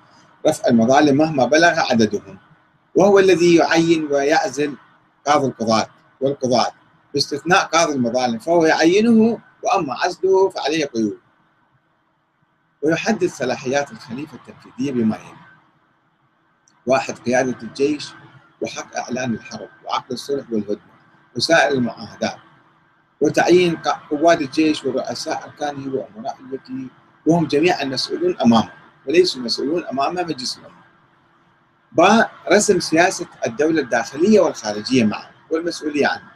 رفع 0.48 0.68
المظالم 0.68 1.18
مهما 1.18 1.46
بلغ 1.46 1.80
عددهم. 1.80 2.38
وهو 2.96 3.20
الذي 3.20 3.56
يعين 3.56 4.06
ويعزل 4.12 4.76
قاضي 5.28 5.48
القضاة 5.48 5.88
والقضاة 6.22 6.72
باستثناء 7.14 7.66
قاضي 7.66 7.94
المظالم 7.94 8.40
فهو 8.40 8.66
يعينه 8.66 9.40
وأما 9.64 9.94
عزله 9.94 10.50
فعليه 10.50 10.86
قيود. 10.86 11.18
ويحدد 12.82 13.26
صلاحيات 13.30 13.92
الخليفة 13.92 14.38
التنفيذية 14.38 14.92
بما 14.92 15.16
يلي. 15.18 15.38
واحد 16.86 17.18
قيادة 17.20 17.58
الجيش 17.64 18.14
وحق 18.62 18.98
إعلان 18.98 19.34
الحرب 19.34 19.70
وعقد 19.86 20.12
الصلح 20.12 20.46
والهدنة 20.52 20.94
وسائر 21.36 21.72
المعاهدات 21.74 22.38
وتعيين 23.22 23.76
قوات 24.12 24.42
الجيش 24.42 24.86
ورؤساء 24.86 25.44
أركانه 25.44 25.94
وأمراء 25.96 26.38
التي 26.52 26.88
وهم 27.26 27.48
جميعا 27.48 27.84
مسؤولون 27.86 28.38
أمامه 28.42 28.72
وليسوا 29.08 29.42
مسؤولون 29.42 29.86
أمام 29.86 30.16
مجلس 30.16 30.58
الأمة 30.58 30.83
رسم 32.52 32.80
سياسة 32.80 33.26
الدولة 33.48 33.82
الداخلية 33.82 34.40
والخارجية 34.40 35.04
معا 35.04 35.30
والمسؤولية 35.50 36.08
عنها. 36.08 36.32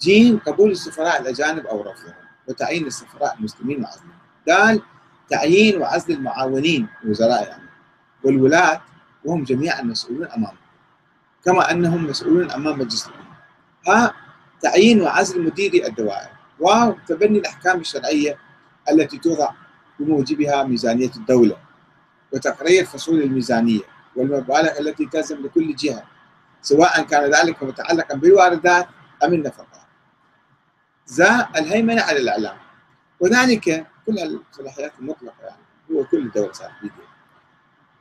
جيم 0.00 0.38
قبول 0.38 0.70
السفراء 0.70 1.20
الأجانب 1.22 1.66
أو 1.66 1.82
رفضهم 1.82 2.14
وتعيين 2.48 2.86
السفراء 2.86 3.36
المسلمين 3.38 3.84
وعزلهم 3.84 4.12
دال 4.46 4.82
تعيين 5.30 5.82
وعزل 5.82 6.14
المعاونين 6.14 6.88
وزراء 7.04 7.48
يعني. 7.48 7.68
والولاة 8.24 8.82
وهم 9.24 9.44
جميعا 9.44 9.82
مسؤولون 9.82 10.26
أمامه 10.26 10.58
كما 11.44 11.70
أنهم 11.70 12.06
مسؤولون 12.06 12.50
أمام 12.50 12.78
مجلس 12.78 13.06
الأمة 13.06 13.36
ها 13.88 14.14
تعيين 14.60 15.02
وعزل 15.02 15.42
مديري 15.42 15.86
الدوائر. 15.86 16.28
واو 16.60 16.96
تبني 17.06 17.38
الأحكام 17.38 17.80
الشرعية 17.80 18.38
التي 18.90 19.18
توضع 19.18 19.50
بموجبها 19.98 20.62
ميزانية 20.64 21.10
الدولة. 21.16 21.56
وتقرير 22.32 22.84
فصول 22.84 23.22
الميزانية. 23.22 23.95
والمبالغ 24.16 24.78
التي 24.80 25.06
تلزم 25.06 25.42
لكل 25.46 25.74
جهة 25.76 26.02
سواء 26.62 27.02
كان 27.02 27.30
ذلك 27.34 27.62
متعلقا 27.62 28.14
بالواردات 28.14 28.88
أم 29.24 29.34
النفقات. 29.34 29.86
زا 31.06 31.48
الهيمنة 31.56 32.02
على 32.02 32.18
الإعلام. 32.18 32.56
وذلك 33.20 33.86
كل 34.06 34.18
الصلاحيات 34.18 34.92
المطلقة 34.98 35.42
يعني 35.42 35.62
هو 35.92 36.04
كل 36.04 36.30
صار 36.52 36.72
بيدها 36.82 37.06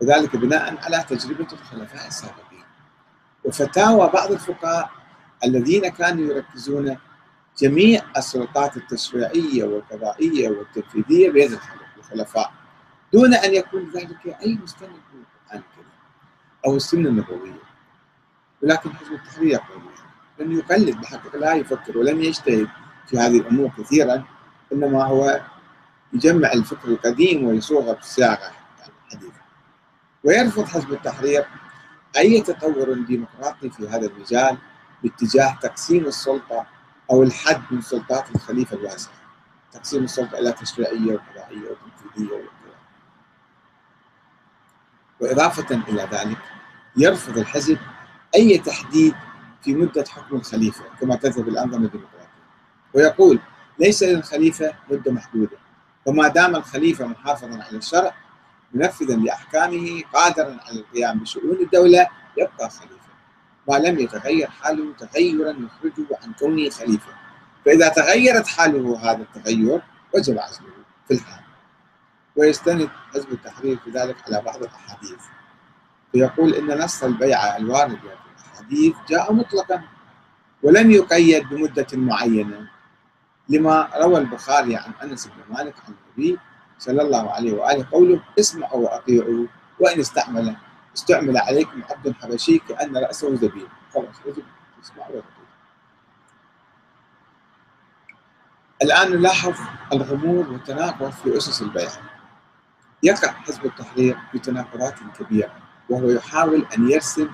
وذلك 0.01 0.35
بناء 0.35 0.77
على 0.83 1.05
تجربة 1.09 1.47
الخلفاء 1.53 2.07
السابقين. 2.07 2.63
وفتاوى 3.43 4.09
بعض 4.09 4.31
الفقهاء 4.31 4.89
الذين 5.43 5.87
كانوا 5.87 6.25
يركزون 6.33 6.97
جميع 7.57 8.01
السلطات 8.17 8.77
التشريعية 8.77 9.63
والقضائية 9.63 10.49
والتنفيذية 10.49 11.29
بيد 11.31 11.59
الخلفاء 11.97 12.53
دون 13.13 13.33
أن 13.33 13.53
يكون 13.53 13.89
ذلك 13.89 14.37
أي 14.41 14.55
مستند 14.63 14.89
من 14.89 15.23
القرآن. 15.53 15.63
أو 16.65 16.75
السنة 16.75 17.09
النبوية. 17.09 17.59
ولكن 18.63 18.93
حزب 18.93 19.13
التحرير 19.13 19.59
لم 20.39 20.51
يقلد 20.51 21.01
بحق 21.01 21.35
لا 21.35 21.53
يفكر 21.53 21.97
ولم 21.97 22.21
يجتهد 22.21 22.67
في 23.07 23.17
هذه 23.17 23.37
الأمور 23.39 23.71
كثيرا 23.77 24.23
إنما 24.73 25.05
هو 25.05 25.41
يجمع 26.13 26.51
الفكر 26.53 26.87
القديم 26.87 27.43
ويصوغه 27.43 27.93
بصياغة 27.93 28.51
حديثة 29.11 29.41
ويرفض 30.23 30.65
حزب 30.65 30.93
التحرير 30.93 31.45
أي 32.17 32.41
تطور 32.41 32.93
ديمقراطي 32.93 33.69
في 33.69 33.87
هذا 33.89 34.07
المجال 34.07 34.57
باتجاه 35.03 35.57
تقسيم 35.61 36.05
السلطة 36.05 36.65
أو 37.11 37.23
الحد 37.23 37.61
من 37.71 37.81
سلطات 37.81 38.35
الخليفة 38.35 38.77
الواسع. 38.77 39.11
تقسيم 39.71 40.03
السلطة 40.03 40.39
إلى 40.39 40.51
تشريعية 40.51 41.13
وقضائية 41.13 41.69
وتنفيذية 41.69 42.33
وإضافة 45.19 45.75
إلى 45.87 46.07
ذلك 46.11 46.37
يرفض 46.97 47.37
الحزب 47.37 47.77
أي 48.35 48.57
تحديد 48.57 49.15
في 49.61 49.73
مدة 49.73 50.05
حكم 50.09 50.35
الخليفة 50.35 50.83
كما 51.01 51.15
تذهب 51.15 51.47
الأنظمة 51.47 51.85
الديمقراطية. 51.85 52.25
ويقول 52.93 53.39
ليس 53.79 54.03
للخليفة 54.03 54.73
مدة 54.91 55.11
محدودة 55.11 55.57
وما 56.05 56.27
دام 56.27 56.55
الخليفة 56.55 57.05
محافظا 57.07 57.63
على 57.63 57.77
الشرع 57.77 58.13
منفذا 58.73 59.15
لأحكامه 59.15 60.03
قادرا 60.13 60.57
على 60.67 60.79
القيام 60.79 61.19
بشؤون 61.19 61.57
الدولة 61.61 62.07
يبقى 62.37 62.69
خليفة. 62.69 62.95
ما 63.69 63.75
لم 63.75 63.99
يتغير 63.99 64.47
حاله 64.49 64.93
تغيرا 64.99 65.49
يخرجه 65.49 66.07
عن 66.23 66.33
كونه 66.39 66.69
خليفة. 66.69 67.13
فإذا 67.65 67.89
تغيرت 67.89 68.47
حاله 68.47 68.99
هذا 69.11 69.21
التغير 69.35 69.81
وجب 70.15 70.39
عزله 70.39 70.67
في 71.07 71.13
الحال. 71.13 71.44
ويستند 72.35 72.89
حزب 73.13 73.31
التحرير 73.31 73.77
في 73.77 73.89
ذلك 73.91 74.15
على 74.27 74.41
بعض 74.41 74.63
الأحاديث. 74.63 75.21
فيقول 76.11 76.53
إن 76.53 76.79
نص 76.83 77.03
البيعة 77.03 77.57
الوارد 77.57 77.99
في 77.99 78.05
الأحاديث 78.45 78.95
جاء 79.09 79.33
مطلقا 79.33 79.83
ولم 80.63 80.91
يقيد 80.91 81.49
بمدة 81.49 81.87
معينة 81.93 82.69
لما 83.49 83.89
روى 83.95 84.17
البخاري 84.17 84.75
عن 84.75 84.91
أنس 85.03 85.27
بن 85.27 85.55
مالك 85.55 85.75
عن 85.87 85.93
النبي 86.17 86.39
صلى 86.79 87.01
الله 87.01 87.31
عليه 87.31 87.53
وآله 87.53 87.87
قوله 87.91 88.21
اسمعوا 88.39 88.83
وأطيعوا 88.89 89.47
وإن 89.79 89.99
استعمل 89.99 90.55
استعمل 90.95 91.37
عليكم 91.37 91.83
عبد 91.89 92.15
حبشي 92.21 92.57
كأن 92.59 92.97
رأسه 92.97 93.35
زبيب. 93.35 93.67
خلاص 93.93 94.15
يجب 94.25 94.43
تسمعوا 94.83 95.07
وأطيعوا. 95.15 95.45
الآن 98.81 99.11
نلاحظ 99.11 99.53
الغموض 99.93 100.47
والتناقض 100.49 101.09
في 101.11 101.37
أسس 101.37 101.61
البيعة 101.61 102.14
يقع 103.03 103.31
حزب 103.31 103.65
التحرير 103.65 104.17
في 104.31 104.39
تناقضات 104.39 104.95
كبيرة 105.19 105.53
وهو 105.89 106.09
يحاول 106.09 106.65
أن 106.77 106.91
يرسم 106.91 107.29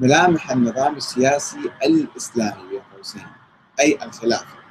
ملامح 0.00 0.50
النظام 0.50 0.96
السياسي 0.96 1.70
الإسلامي 1.84 2.68
بين 2.70 2.80
قوسين 2.96 3.26
أي 3.80 3.98
الخلافة 4.04 4.64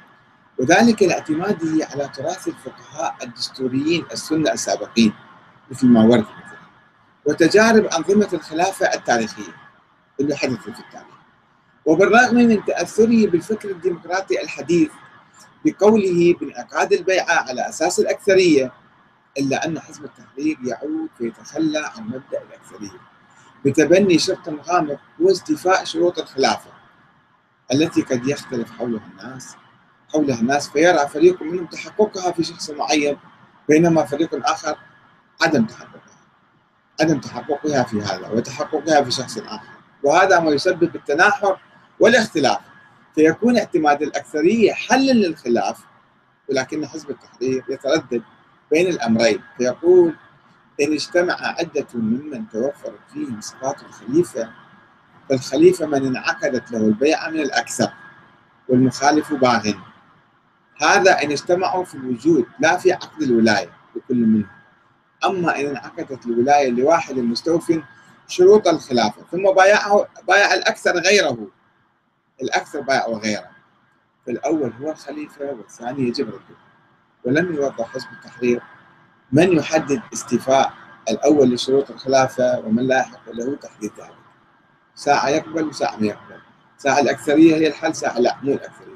وذلك 0.58 1.02
لاعتماده 1.02 1.86
على 1.92 2.08
تراث 2.08 2.48
الفقهاء 2.48 3.16
الدستوريين 3.22 4.04
السنة 4.12 4.52
السابقين 4.52 5.12
مثل 5.70 5.86
ما 5.86 6.02
ورد 6.02 6.20
مثلا. 6.20 6.58
وتجارب 7.24 7.84
أنظمة 7.84 8.28
الخلافة 8.32 8.86
التاريخية 8.94 9.54
اللي 10.20 10.36
حدثت 10.36 10.60
في 10.60 10.68
التاريخ. 10.68 11.14
وبالرغم 11.86 12.34
من 12.34 12.64
تأثره 12.64 13.26
بالفكر 13.26 13.70
الديمقراطي 13.70 14.42
الحديث 14.42 14.90
بقوله 15.64 16.34
بانعقاد 16.40 16.92
البيعة 16.92 17.48
على 17.48 17.68
أساس 17.68 18.00
الأكثرية 18.00 18.72
إلا 19.38 19.66
أن 19.66 19.80
حزب 19.80 20.04
التحرير 20.04 20.58
يعود 20.64 21.08
ويتخلى 21.20 21.78
عن 21.78 22.04
مبدأ 22.04 22.42
الأكثرية 22.42 23.00
بتبني 23.64 24.18
شرط 24.18 24.48
غامض 24.48 24.98
هو 25.20 25.30
استيفاء 25.30 25.84
شروط 25.84 26.18
الخلافة 26.18 26.70
التي 27.72 28.02
قد 28.02 28.26
يختلف 28.28 28.70
حولها 28.70 29.06
الناس 29.06 29.56
حولها 30.12 30.40
الناس 30.40 30.68
فيرى 30.68 31.08
فريق 31.08 31.42
منهم 31.42 31.66
تحققها 31.66 32.32
في 32.32 32.44
شخص 32.44 32.70
معين 32.70 33.16
بينما 33.68 34.04
فريق 34.04 34.50
آخر 34.50 34.76
عدم 35.42 35.64
تحققها 35.64 36.00
عدم 37.00 37.20
تحققها 37.20 37.82
في 37.82 38.00
هذا 38.02 38.28
وتحققها 38.28 39.02
في 39.02 39.10
شخص 39.10 39.38
آخر 39.38 39.74
وهذا 40.02 40.40
ما 40.40 40.50
يسبب 40.50 40.96
التناحر 40.96 41.58
والاختلاف. 42.00 42.58
فيكون 43.14 43.58
اعتماد 43.58 44.02
الأكثرية 44.02 44.72
حلا 44.72 45.12
للخلاف 45.12 45.84
ولكن 46.48 46.86
حزب 46.86 47.10
التحرير 47.10 47.64
يتردد 47.68 48.22
بين 48.74 48.86
الأمرين. 48.86 49.40
فيقول 49.58 50.14
إن 50.80 50.92
اجتمع 50.92 51.36
عدة 51.40 51.86
ممن 51.94 52.48
توفرت 52.48 53.00
فيهم 53.12 53.40
صفات 53.40 53.82
الخليفة 53.82 54.50
فالخليفة 55.28 55.86
من 55.86 56.06
انعقدت 56.06 56.72
له 56.72 56.78
البيعة 56.78 57.30
من 57.30 57.40
الأكثر 57.40 57.92
والمخالف 58.68 59.32
باغ. 59.32 59.72
هذا 60.82 61.22
إن 61.22 61.30
اجتمعوا 61.30 61.84
في 61.84 61.94
الوجود 61.94 62.46
لا 62.58 62.76
في 62.76 62.92
عقد 62.92 63.22
الولاية 63.22 63.70
لكل 63.96 64.16
منهم. 64.16 64.50
أما 65.24 65.60
إن 65.60 65.66
انعقدت 65.66 66.26
الولاية 66.26 66.70
لواحد 66.70 67.18
مستوف 67.18 67.72
شروط 68.28 68.68
الخلافة 68.68 69.22
ثم 69.32 69.52
بايعه 69.56 70.08
بايع 70.28 70.54
الأكثر 70.54 70.98
غيره. 70.98 71.48
الأكثر 72.42 72.80
بايع 72.80 73.06
غيره 73.06 73.50
فالأول 74.26 74.72
هو 74.80 74.90
الخليفة 74.90 75.44
والثاني 75.44 76.08
يجب 76.08 76.28
رده. 76.28 76.56
ولم 77.24 77.54
يوضح 77.54 77.88
حزب 77.88 78.06
التحرير 78.12 78.62
من 79.32 79.52
يحدد 79.52 80.02
استيفاء 80.12 80.72
الأول 81.10 81.54
لشروط 81.54 81.90
الخلافة 81.90 82.58
ومن 82.58 82.86
لا 82.86 82.98
يحق 82.98 83.30
له 83.30 83.56
تحديد 83.56 83.92
ذلك. 83.98 84.14
ساعة 84.94 85.28
يقبل 85.28 85.64
وساعة 85.64 85.96
ما 85.96 86.06
يقبل. 86.06 86.40
ساعة 86.78 87.00
الأكثرية 87.00 87.56
هي 87.56 87.66
الحل 87.66 87.94
ساعة 87.94 88.18
لا 88.18 88.36
مو 88.42 88.52
الأكثرية. 88.52 88.94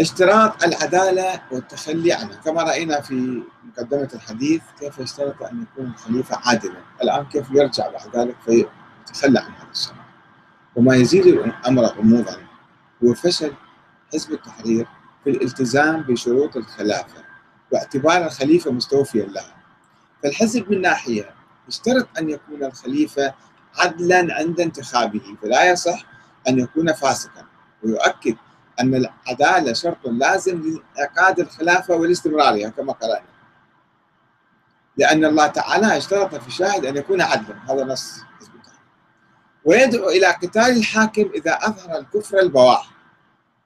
اشتراط 0.00 0.64
العدالة 0.64 1.42
والتخلي 1.52 2.12
عنها. 2.12 2.36
كما 2.36 2.62
رأينا 2.62 3.00
في 3.00 3.42
مقدمة 3.64 4.08
الحديث 4.14 4.62
كيف 4.80 5.00
اشترط 5.00 5.42
أن 5.42 5.62
يكون 5.62 5.86
الخليفة 5.86 6.36
عادلا. 6.48 6.80
الآن 7.02 7.24
كيف 7.24 7.50
يرجع 7.50 7.90
بعد 7.90 8.16
ذلك 8.16 8.36
فيتخلى 8.44 9.38
عن 9.38 9.52
هذا 9.52 9.70
الشرط. 9.72 9.94
وما 10.76 10.94
يزيد 10.94 11.26
الأمر 11.26 11.82
غموضا. 11.82 12.36
هو 13.04 13.14
فشل 13.14 13.52
حزب 14.12 14.32
التحرير 14.32 14.86
في 15.24 15.30
الالتزام 15.30 16.02
بشروط 16.02 16.56
الخلافة 16.56 17.24
واعتبار 17.72 18.26
الخليفة 18.26 18.72
مستوفيا 18.72 19.24
لها 19.24 19.56
فالحزب 20.22 20.70
من 20.70 20.80
ناحية 20.80 21.34
يشترط 21.68 22.08
أن 22.18 22.30
يكون 22.30 22.64
الخليفة 22.64 23.34
عدلا 23.78 24.34
عند 24.34 24.60
انتخابه 24.60 25.36
فلا 25.42 25.70
يصح 25.70 26.04
أن 26.48 26.58
يكون 26.58 26.92
فاسقا. 26.92 27.44
ويؤكد 27.82 28.36
أن 28.80 28.94
العدالة 28.94 29.72
شرط 29.72 30.06
لازم 30.06 30.80
لإعقاد 30.96 31.40
الخلافة 31.40 31.94
والاستمرارية 31.94 32.68
كما 32.68 32.92
قرأنا. 32.92 33.34
لأن 34.96 35.24
الله 35.24 35.46
تعالى 35.46 35.96
اشترط 35.96 36.34
في 36.34 36.48
الشاهد 36.48 36.86
أن 36.86 36.96
يكون 36.96 37.20
عدلا 37.20 37.56
هذا 37.68 37.84
نص 37.84 38.20
ويدعو 39.64 40.08
إلى 40.08 40.26
قتال 40.26 40.76
الحاكم 40.78 41.30
إذا 41.34 41.58
أظهر 41.62 41.98
الكفر 41.98 42.38
البواح. 42.38 42.93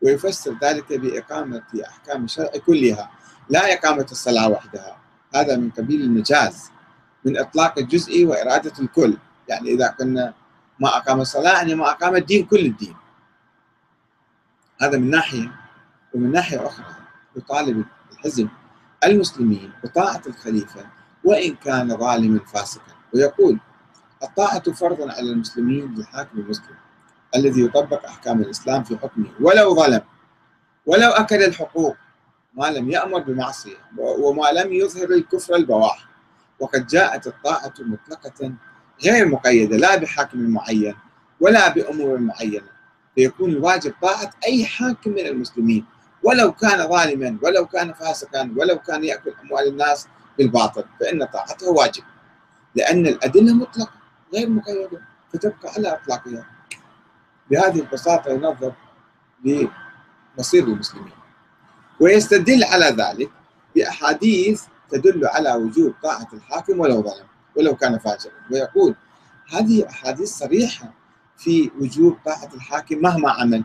ويفسر 0.03 0.57
ذلك 0.63 0.93
بإقامة 0.93 1.63
أحكام 1.89 2.25
الشرع 2.25 2.51
كلها 2.67 3.11
لا 3.51 3.75
إقامة 3.75 4.07
الصلاة 4.11 4.49
وحدها. 4.49 4.97
هذا 5.35 5.57
من 5.57 5.71
قبيل 5.71 6.01
المجاز 6.01 6.71
من 7.25 7.39
إطلاق 7.39 7.79
الجزء 7.79 8.27
وإرادة 8.27 8.73
الكل. 8.81 9.17
يعني 9.49 9.71
إذا 9.71 9.95
كنا 9.99 10.35
ما 10.81 10.89
أقام 10.97 11.21
الصلاة 11.21 11.53
يعني 11.53 11.75
ما 11.75 11.91
أقام 11.91 12.17
الدين 12.17 12.47
كل 12.47 12.67
الدين. 12.67 12.97
هذا 14.81 14.99
من 14.99 15.11
ناحية 15.11 15.53
ومن 16.15 16.33
ناحية 16.33 16.67
أخرى 16.67 16.87
يطالب 17.37 17.85
الحزب 18.13 18.49
المسلمين 19.05 19.73
بطاعة 19.85 20.23
الخليفة 20.27 20.87
وإن 21.25 21.55
كان 21.55 21.97
ظالما 21.97 22.41
فاسقا 22.45 22.93
ويقول 23.15 23.59
الطاعة 24.23 24.73
فرض 24.73 25.03
على 25.03 25.31
المسلمين 25.31 25.95
للحاكم 25.95 26.39
المسلم. 26.39 26.77
الذي 27.39 27.65
يطبق 27.65 28.07
أحكام 28.07 28.41
الإسلام 28.41 28.85
في 28.85 28.99
حكمه. 28.99 29.27
ولو 29.41 29.75
ظلم 29.75 30.01
ولو 30.87 31.11
أكل 31.11 31.43
الحقوق 31.43 31.97
ما 32.55 32.67
لم 32.67 32.91
يأمر 32.91 33.19
بمعصية 33.19 33.77
وما 33.99 34.53
لم 34.53 34.73
يظهر 34.73 35.11
الكفر 35.11 35.55
البواح 35.57 36.09
وقد 36.61 36.87
جاءت 36.87 37.27
الطاعة 37.27 37.73
مطلقة 37.81 38.53
غير 39.05 39.29
مقيدة 39.29 39.77
لا 39.77 39.97
بحاكم 39.97 40.39
معين 40.39 40.95
ولا 41.41 41.69
بأمور 41.69 42.19
معينة. 42.19 42.69
فيكون 43.15 43.51
الواجب 43.51 43.95
طاعة 44.03 44.31
أي 44.47 44.65
حاكم 44.65 45.11
من 45.11 45.27
المسلمين 45.27 45.85
ولو 46.23 46.53
كان 46.53 46.89
ظالما 46.89 47.39
ولو 47.43 47.67
كان 47.67 47.93
فاسقا 47.93 48.55
ولو 48.57 48.79
كان 48.79 49.05
يأكل 49.05 49.33
أموال 49.45 49.69
الناس 49.69 50.09
بالباطل 50.39 50.85
فإن 51.01 51.25
طاعته 51.25 51.71
واجب 51.71 52.03
لأن 52.75 53.07
الأدلة 53.07 53.55
مطلقة 53.55 53.93
غير 54.35 54.49
مقيدة 54.49 55.01
فتبقى 55.33 55.73
على 55.77 55.93
إطلاقها. 55.93 56.47
بهذه 57.51 57.81
البساطة 57.81 58.31
ينظر 58.31 58.73
لمصير 59.45 60.65
المسلمين. 60.65 61.13
ويستدل 62.01 62.65
على 62.65 62.85
ذلك 62.85 63.31
بأحاديث 63.77 64.63
تدل 64.91 65.27
على 65.27 65.55
وجوب 65.55 65.95
طاعة 66.03 66.29
الحاكم 66.33 66.81
ولو 66.81 67.03
ظلم 67.03 67.27
ولو 67.57 67.77
كان 67.77 67.99
فاجرا. 67.99 68.33
ويقول 68.53 68.95
هذه 69.53 69.89
أحاديث 69.91 70.29
صريحة 70.29 70.93
في 71.37 71.71
وجوب 71.81 72.17
طاعة 72.25 72.51
الحاكم 72.55 72.99
مهما 73.03 73.31
عمل 73.31 73.65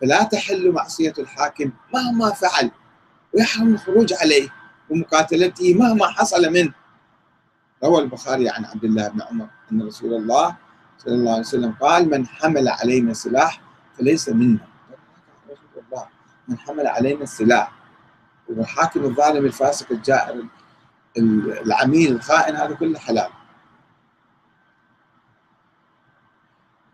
فلا 0.00 0.22
تحل 0.24 0.72
معصية 0.72 1.12
الحاكم 1.18 1.70
مهما 1.94 2.30
فعل 2.30 2.70
ويحرم 3.34 3.74
الخروج 3.74 4.12
عليه 4.12 4.48
ومقاتلته 4.90 5.74
مهما 5.74 6.06
حصل 6.06 6.52
منه. 6.52 6.72
روى 7.84 8.02
البخاري 8.02 8.48
عن 8.48 8.64
عبد 8.64 8.84
الله 8.84 9.08
بن 9.08 9.22
عمر 9.22 9.46
أن 9.72 9.82
رسول 9.82 10.14
الله 10.14 10.56
صلى 10.98 11.14
الله 11.14 11.32
عليه 11.32 11.40
وسلم. 11.40 11.72
قال 11.80 12.10
من 12.10 12.26
حمل 12.26 12.68
علينا 12.68 13.12
سلاح 13.12 13.60
فليس 13.98 14.28
منا. 14.28 14.66
من 16.48 16.58
حمل 16.58 16.86
علينا 16.86 17.22
السلاح 17.22 17.72
والحاكم 18.48 19.04
الظالم 19.04 19.46
الفاسق 19.46 19.92
الجائر 19.92 20.46
العميل 21.16 22.12
الخائن 22.12 22.56
هذا 22.56 22.74
كله 22.74 22.98
حلال. 22.98 23.28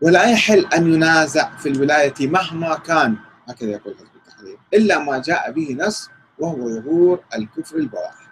ولا 0.01 0.31
يحل 0.31 0.65
أن 0.65 0.93
ينازع 0.93 1.57
في 1.57 1.69
الولاية 1.69 2.27
مهما 2.27 2.75
كان. 2.75 3.17
هكذا 3.49 3.69
يقول 3.69 3.95
حزب 3.97 4.15
التحرير. 4.15 4.59
إلا 4.73 4.99
ما 4.99 5.17
جاء 5.17 5.51
به 5.51 5.77
نص 5.79 6.09
وهو 6.39 6.69
ظهور 6.69 7.23
الكفر 7.35 7.75
البواح 7.75 8.29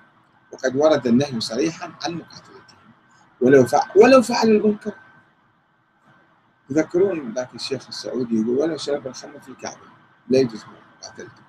وقد 0.51 0.75
ورد 0.75 1.08
النهي 1.08 1.39
صريحا 1.39 1.91
عن 2.03 2.13
مقاتلتهم. 2.13 2.91
ولو 3.41 3.65
فعل 3.65 3.89
ولو 3.95 4.21
فعل 4.21 4.47
المنكر. 4.47 4.93
يذكرون 6.69 7.34
ذاك 7.34 7.55
الشيخ 7.55 7.88
السعودي 7.88 8.41
يقول 8.41 8.58
ولو 8.58 8.77
شرب 8.77 9.08
الخمر 9.08 9.39
في 9.39 9.49
الكعبة 9.49 9.88
لا 10.29 10.39
يجوز 10.39 10.65
قاتلته. 11.03 11.41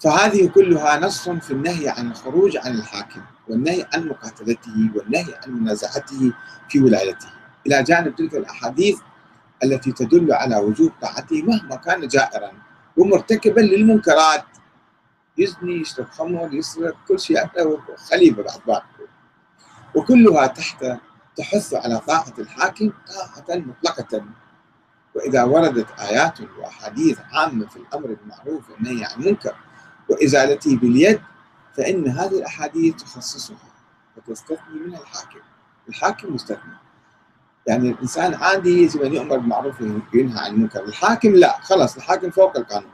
فهذه 0.00 0.48
كلها 0.48 1.00
نص 1.00 1.28
في 1.28 1.50
النهي 1.50 1.88
عن 1.88 2.10
الخروج 2.10 2.56
عن 2.56 2.74
الحاكم 2.74 3.20
والنهي 3.48 3.86
عن 3.94 4.08
مقاتلته 4.08 4.90
والنهي 4.94 5.34
عن 5.46 5.52
منازعته 5.52 6.32
في 6.68 6.80
ولايته 6.80 7.28
إلى 7.66 7.82
جانب 7.82 8.16
تلك 8.16 8.34
الأحاديث 8.34 8.98
التي 9.64 9.92
تدل 9.92 10.32
على 10.32 10.56
وجوب 10.56 10.92
طاعته 11.00 11.42
مهما 11.42 11.76
كان 11.76 12.08
جائرا 12.08 12.52
ومرتكبا 12.96 13.60
للمنكرات. 13.60 14.44
يزني 15.38 15.80
يشرب 15.80 16.08
خمر 16.10 16.54
يسرق 16.54 16.96
كل 17.08 17.20
شيء 17.20 17.50
خليفة 17.96 18.42
بعد 18.42 18.60
بعد 18.66 18.82
وكلها 19.94 20.46
تحت 20.46 20.84
تحث 21.36 21.74
على 21.74 21.98
طاعة 21.98 22.34
الحاكم 22.38 22.92
طاعة 23.46 23.58
مطلقة. 23.58 24.24
وإذا 25.14 25.44
وردت 25.44 25.90
آيات 26.00 26.40
وأحاديث 26.40 27.18
عامة 27.32 27.66
في 27.66 27.76
الأمر 27.76 28.06
بالمعروف 28.14 28.70
والنهي 28.70 29.04
عن 29.04 29.22
المنكر 29.22 29.54
وإزالته 30.08 30.76
باليد 30.76 31.20
فإن 31.76 32.08
هذه 32.08 32.38
الأحاديث 32.38 32.96
تخصصها 32.96 33.56
وتستثني 34.16 34.80
منها 34.86 35.00
الحاكم. 35.00 35.40
الحاكم 35.88 36.34
مستثنى. 36.34 36.76
يعني 37.66 37.90
الإنسان 37.90 38.34
عادي 38.34 38.82
يجب 38.82 39.02
أن 39.02 39.14
يؤمر 39.14 39.36
بالمعروف 39.36 39.80
وينهى 39.80 40.38
عن 40.38 40.50
المنكر. 40.50 40.84
الحاكم 40.84 41.28
لا. 41.34 41.60
خلاص 41.60 41.96
الحاكم 41.96 42.30
فوق 42.30 42.56
القانون. 42.56 42.92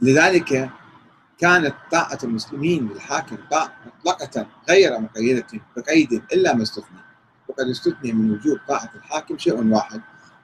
لذلك 0.00 0.70
كانت 1.38 1.74
طاعة 1.92 2.18
المسلمين 2.24 2.88
للحاكم 2.88 3.38
طاعة 3.50 3.72
مطلقة 3.86 4.46
غير 4.68 5.00
مقيدة 5.00 5.46
بقيد 5.76 6.12
إلا 6.32 6.54
ما 6.54 6.62
استثني. 6.62 6.98
وقد 7.48 7.68
استثني 7.68 8.12
من 8.12 8.30
وجوب 8.30 8.58
طاعة 8.68 8.90
الحاكم 8.94 9.38
شيء 9.38 9.72
واحد 9.74 10.00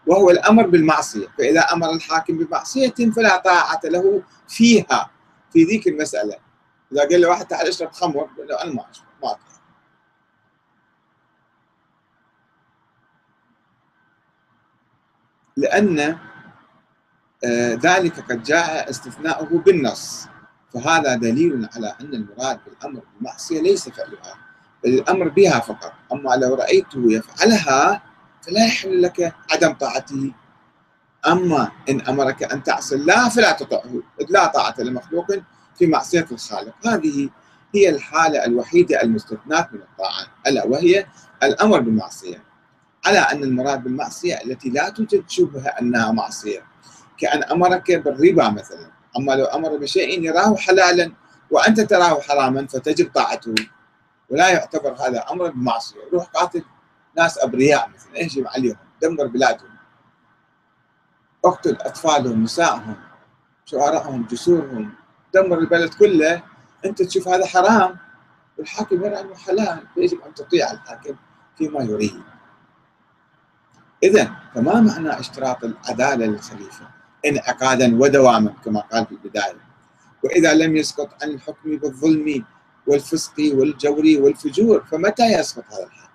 وهو 0.07 0.31
الأمر 0.31 0.67
بالمعصية. 0.67 1.27
فإذا 1.39 1.61
أمر 1.61 1.91
الحاكم 1.91 2.39
بمعصية 2.39 2.95
فلا 3.17 3.37
طاعة 3.37 3.81
له 3.85 4.23
فيها. 4.49 5.11
في 5.55 5.65
ذيك 5.65 5.89
المسألة 5.89 6.37
إذا 6.93 7.01
قال 7.01 7.21
له 7.21 7.29
واحد 7.29 7.47
تعال 7.47 7.69
اشرب 7.69 7.93
خمر 7.93 8.29
له 8.39 8.63
أنا 8.63 8.73
ما 8.73 8.91
أشرب 8.91 9.07
ما 9.23 9.31
أطلع 9.31 9.55
لأن 15.57 16.19
آه، 17.45 17.75
ذلك 17.75 18.21
قد 18.21 18.43
جاء 18.43 18.91
استثناؤه 18.91 19.59
بالنص. 19.59 20.27
فهذا 20.75 21.15
دليل 21.15 21.69
على 21.77 21.95
أن 22.01 22.15
المراد 22.15 22.61
بالأمر 22.67 23.03
بالمعصية 23.15 23.61
ليس 23.61 23.89
فعلها 23.89 24.39
بل 24.85 24.95
الأمر 24.95 25.29
بها 25.29 25.61
فقط. 25.61 25.93
أما 26.13 26.35
لو 26.35 26.55
رأيته 26.55 27.13
يفعلها 27.13 28.03
فلا 28.43 28.67
يحل 28.67 29.03
لك 29.03 29.35
عدم 29.53 29.73
طاعته. 29.73 30.33
أما 31.27 31.73
إن 31.89 32.01
أمرك 32.01 32.53
أن 32.53 32.63
تعصي 32.63 32.95
الله 32.95 33.29
فلا 33.29 33.53
تطعه. 33.53 34.03
لا 34.31 34.47
طاعة 34.47 34.75
لمخلوق 34.79 35.27
في 35.79 35.87
معصية 35.87 36.27
الخالق. 36.33 36.75
هذه 36.87 37.29
هي 37.75 37.89
الحالة 37.89 38.45
الوحيدة 38.45 39.03
المستثناة 39.03 39.69
من 39.73 39.81
الطاعة. 39.81 40.27
ألا 40.47 40.67
وهي 40.67 41.07
الأمر 41.43 41.81
بالمعصية. 41.81 42.43
على 43.07 43.19
أن 43.19 43.43
المراد 43.43 43.85
بالمعصية 43.85 44.35
التي 44.35 44.71
لا 44.71 44.89
توجد 44.89 45.25
شبهة 45.29 45.69
أنها 45.69 46.13
معصية. 46.13 46.61
كأن 47.19 47.43
أمرك 47.43 47.93
بالربا 47.93 48.49
مثلا. 48.49 48.94
أما 49.17 49.33
لو 49.33 49.45
أمر 49.45 49.77
بشيء 49.77 50.23
يراه 50.23 50.57
حلالا 50.57 51.13
وأنت 51.51 51.81
تراه 51.81 52.21
حراما 52.21 52.67
فتجب 52.67 53.13
طاعته. 53.15 53.55
ولا 54.31 54.49
يعتبر 54.49 54.93
هذا 54.93 55.25
أمر 55.31 55.51
بمعصية. 55.51 56.01
روح 56.13 56.25
قاتل 56.25 56.65
ناس 57.17 57.39
أبرياء 57.39 57.89
مثلا. 57.89 58.21
اهجم 58.21 58.49
عليهم؟ 58.49 58.77
دمر 59.03 59.27
بلادهم. 59.27 59.75
اقتل 61.45 61.77
أطفالهم 61.81 62.43
نسائهم 62.43 62.97
شعراءهم 63.65 64.27
جسورهم. 64.31 64.95
دمر 65.35 65.59
البلد 65.59 65.95
كله. 65.95 66.43
أنت 66.85 67.03
تشوف 67.03 67.29
هذا 67.29 67.47
حرام. 67.47 67.99
والحاكم 68.59 69.05
يرى 69.05 69.21
أنه 69.21 69.35
حلال. 69.35 69.87
فيجب 69.95 70.21
أن 70.21 70.35
تطيع 70.35 70.71
الحاكم 70.71 71.17
فيما 71.59 71.85
يريد. 71.85 72.23
إذا 74.03 74.33
فما 74.55 74.81
معنى 74.81 75.21
اشتراط 75.21 75.65
العدالة 75.65 76.27
للخليفة؟ 76.27 77.04
انعقادا 77.27 78.03
ودواما 78.03 78.55
كما 78.65 78.81
قال 78.81 79.07
في 79.07 79.13
البداية. 79.13 79.65
وإذا 80.25 80.55
لم 80.55 80.77
يسقط 80.77 81.23
عن 81.23 81.31
الحكم 81.31 81.77
بالظلم 81.77 82.45
والفسق 82.87 83.35
والجور 83.39 84.03
والفجور 84.21 84.85
فمتى 84.85 85.27
يسقط 85.33 85.65
هذا 85.73 85.85
الحاكم؟ 85.85 86.13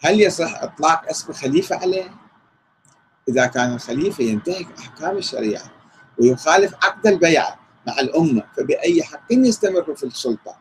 هل 0.00 0.20
يصح 0.20 0.62
إطلاق 0.62 1.08
اسم 1.10 1.32
خليفة 1.32 1.76
عليه؟ 1.76 2.10
إذا 3.28 3.46
كان 3.46 3.74
الخليفة 3.74 4.24
ينتهك 4.24 4.66
أحكام 4.78 5.16
الشريعة 5.16 5.70
ويخالف 6.18 6.74
عقد 6.74 7.06
البيعة 7.06 7.58
مع 7.86 8.00
الأمة 8.00 8.42
فبأي 8.56 9.02
حق 9.02 9.26
يستمر 9.30 9.94
في 9.94 10.04
السلطة؟ 10.04 10.56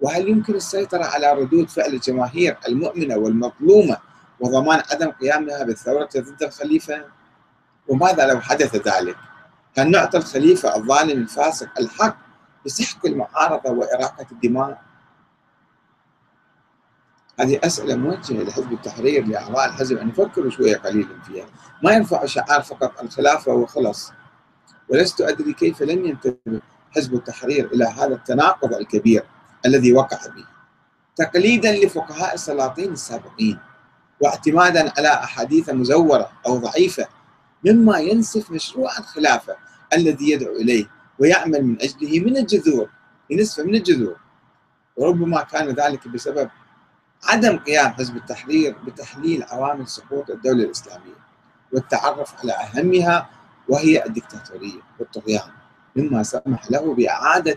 وهل 0.00 0.28
يمكن 0.28 0.54
السيطرة 0.54 1.04
على 1.04 1.32
ردود 1.32 1.68
فعل 1.68 1.94
الجماهير 1.94 2.58
المؤمنة 2.68 3.16
والمظلومة 3.16 3.96
وضمان 4.40 4.82
عدم 4.90 5.10
قيامها 5.10 5.64
بالثورة 5.64 6.08
ضد 6.16 6.42
الخليفة؟ 6.42 7.04
وماذا 7.90 8.26
لو 8.26 8.40
حدث 8.40 8.76
ذلك؟ 8.76 9.16
هل 9.78 9.90
نعطي 9.90 10.18
الخليفة 10.18 10.76
الظالم 10.76 11.22
الفاسق 11.22 11.68
الحق 11.78 12.16
بسحق 12.66 13.06
المعارضة 13.06 13.70
وإراقة 13.70 14.26
الدماء. 14.32 14.82
هذه 17.40 17.60
أسئلة 17.64 17.96
موجهة 17.96 18.42
لحزب 18.42 18.72
التحرير 18.72 19.26
لأعضاء 19.26 19.68
الحزب. 19.68 19.98
أن 19.98 20.08
يفكروا 20.08 20.50
شوية 20.50 20.76
قليلا 20.76 21.22
فيها. 21.26 21.46
ما 21.82 21.92
ينفع 21.92 22.24
شعار 22.24 22.62
فقط 22.62 23.00
الخلافة 23.02 23.52
وخلص. 23.52 24.12
ولست 24.88 25.20
أدري 25.20 25.52
كيف 25.52 25.82
لم 25.82 26.06
ينتبه 26.06 26.60
حزب 26.96 27.14
التحرير 27.14 27.66
إلى 27.72 27.84
هذا 27.84 28.14
التناقض 28.14 28.74
الكبير 28.74 29.24
الذي 29.66 29.92
وقع 29.92 30.18
به. 30.26 30.44
تقليدا 31.16 31.72
لفقهاء 31.84 32.34
السلاطين 32.34 32.92
السابقين 32.92 33.58
واعتمادا 34.20 34.92
على 34.98 35.08
أحاديث 35.08 35.70
مزورة 35.70 36.30
أو 36.46 36.56
ضعيفة 36.56 37.06
مما 37.66 37.98
ينسف 37.98 38.50
مشروع 38.50 38.98
الخلافة 38.98 39.56
الذي 39.92 40.30
يدعو 40.30 40.56
إليه 40.56 40.90
ويعمل 41.18 41.64
من 41.64 41.82
أجله 41.82 42.20
من 42.20 42.36
الجذور 42.36 42.88
ينسف 43.30 43.64
من 43.64 43.74
الجذور. 43.74 44.16
وربما 44.96 45.42
كان 45.42 45.68
ذلك 45.68 46.08
بسبب 46.08 46.50
عدم 47.24 47.58
قيام 47.58 47.92
حزب 47.92 48.16
التحرير 48.16 48.76
بتحليل 48.86 49.42
عوامل 49.42 49.88
سقوط 49.88 50.30
الدولة 50.30 50.64
الإسلامية 50.64 51.20
والتعرف 51.72 52.34
على 52.40 52.52
أهمها 52.52 53.30
وهي 53.68 54.04
الدكتاتورية 54.06 54.80
والطغيان 54.98 55.50
مما 55.96 56.22
سمح 56.22 56.70
له 56.70 56.94
بإعادة 56.94 57.56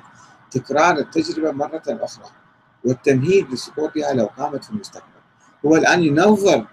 تكرار 0.51 0.97
التجربة 0.97 1.51
مرة 1.51 1.83
أخرى 1.87 2.25
والتمهيد 2.85 3.51
لسقوطها 3.51 4.13
لو 4.13 4.25
قامت 4.25 4.63
في 4.63 4.69
المستقبل. 4.69 5.07
هو 5.65 5.75
الآن 5.75 6.03
ينظر 6.03 6.65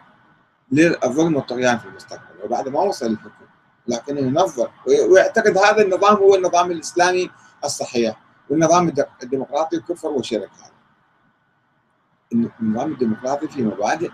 للظلم 0.72 1.36
والطغيان 1.36 1.78
في 1.78 1.84
المستقبل. 1.84 2.29
وبعد 2.50 2.68
ما 2.68 2.80
وصل 2.80 3.06
للحكم 3.06 3.44
لكنه 3.88 4.20
ينظر 4.20 4.70
ويعتقد 4.86 5.58
هذا 5.58 5.82
النظام 5.82 6.16
هو 6.16 6.34
النظام 6.34 6.70
الإسلامي 6.70 7.30
الصحيح 7.64 8.20
والنظام 8.50 8.92
الديمقراطي 9.22 9.80
كفر 9.80 10.08
وشرك 10.08 10.50
هذا. 10.50 10.72
النظام 12.60 12.92
الديمقراطي 12.92 13.48
في 13.48 13.62
مبادئ 13.62 14.10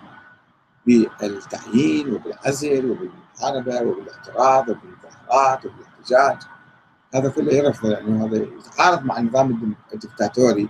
بالتعيين 0.87 2.15
وبالعزل 2.15 2.91
وبالمحاربة 2.91 3.91
وبالاعتراض 3.91 4.69
وبالمظاهرات 4.69 5.67
وبالاحتجاج. 5.67 6.39
هذا 7.15 7.29
كله 7.29 7.53
يرفض 7.53 7.91
يعني 7.91 8.25
هذا 8.25 8.37
يتعارض 8.37 9.05
مع 9.05 9.19
النظام 9.19 9.75
الدكتاتوري 9.95 10.69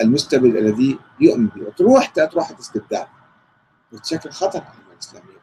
المستبد 0.00 0.56
الذي 0.56 0.98
يؤمن 1.20 1.46
به. 1.46 1.62
وتروح 1.62 2.06
تروح 2.06 2.50
استبداد 2.50 3.06
وتشكل 3.92 4.30
خطر 4.30 4.60
على 4.60 4.78
الاسلاميه 4.92 5.37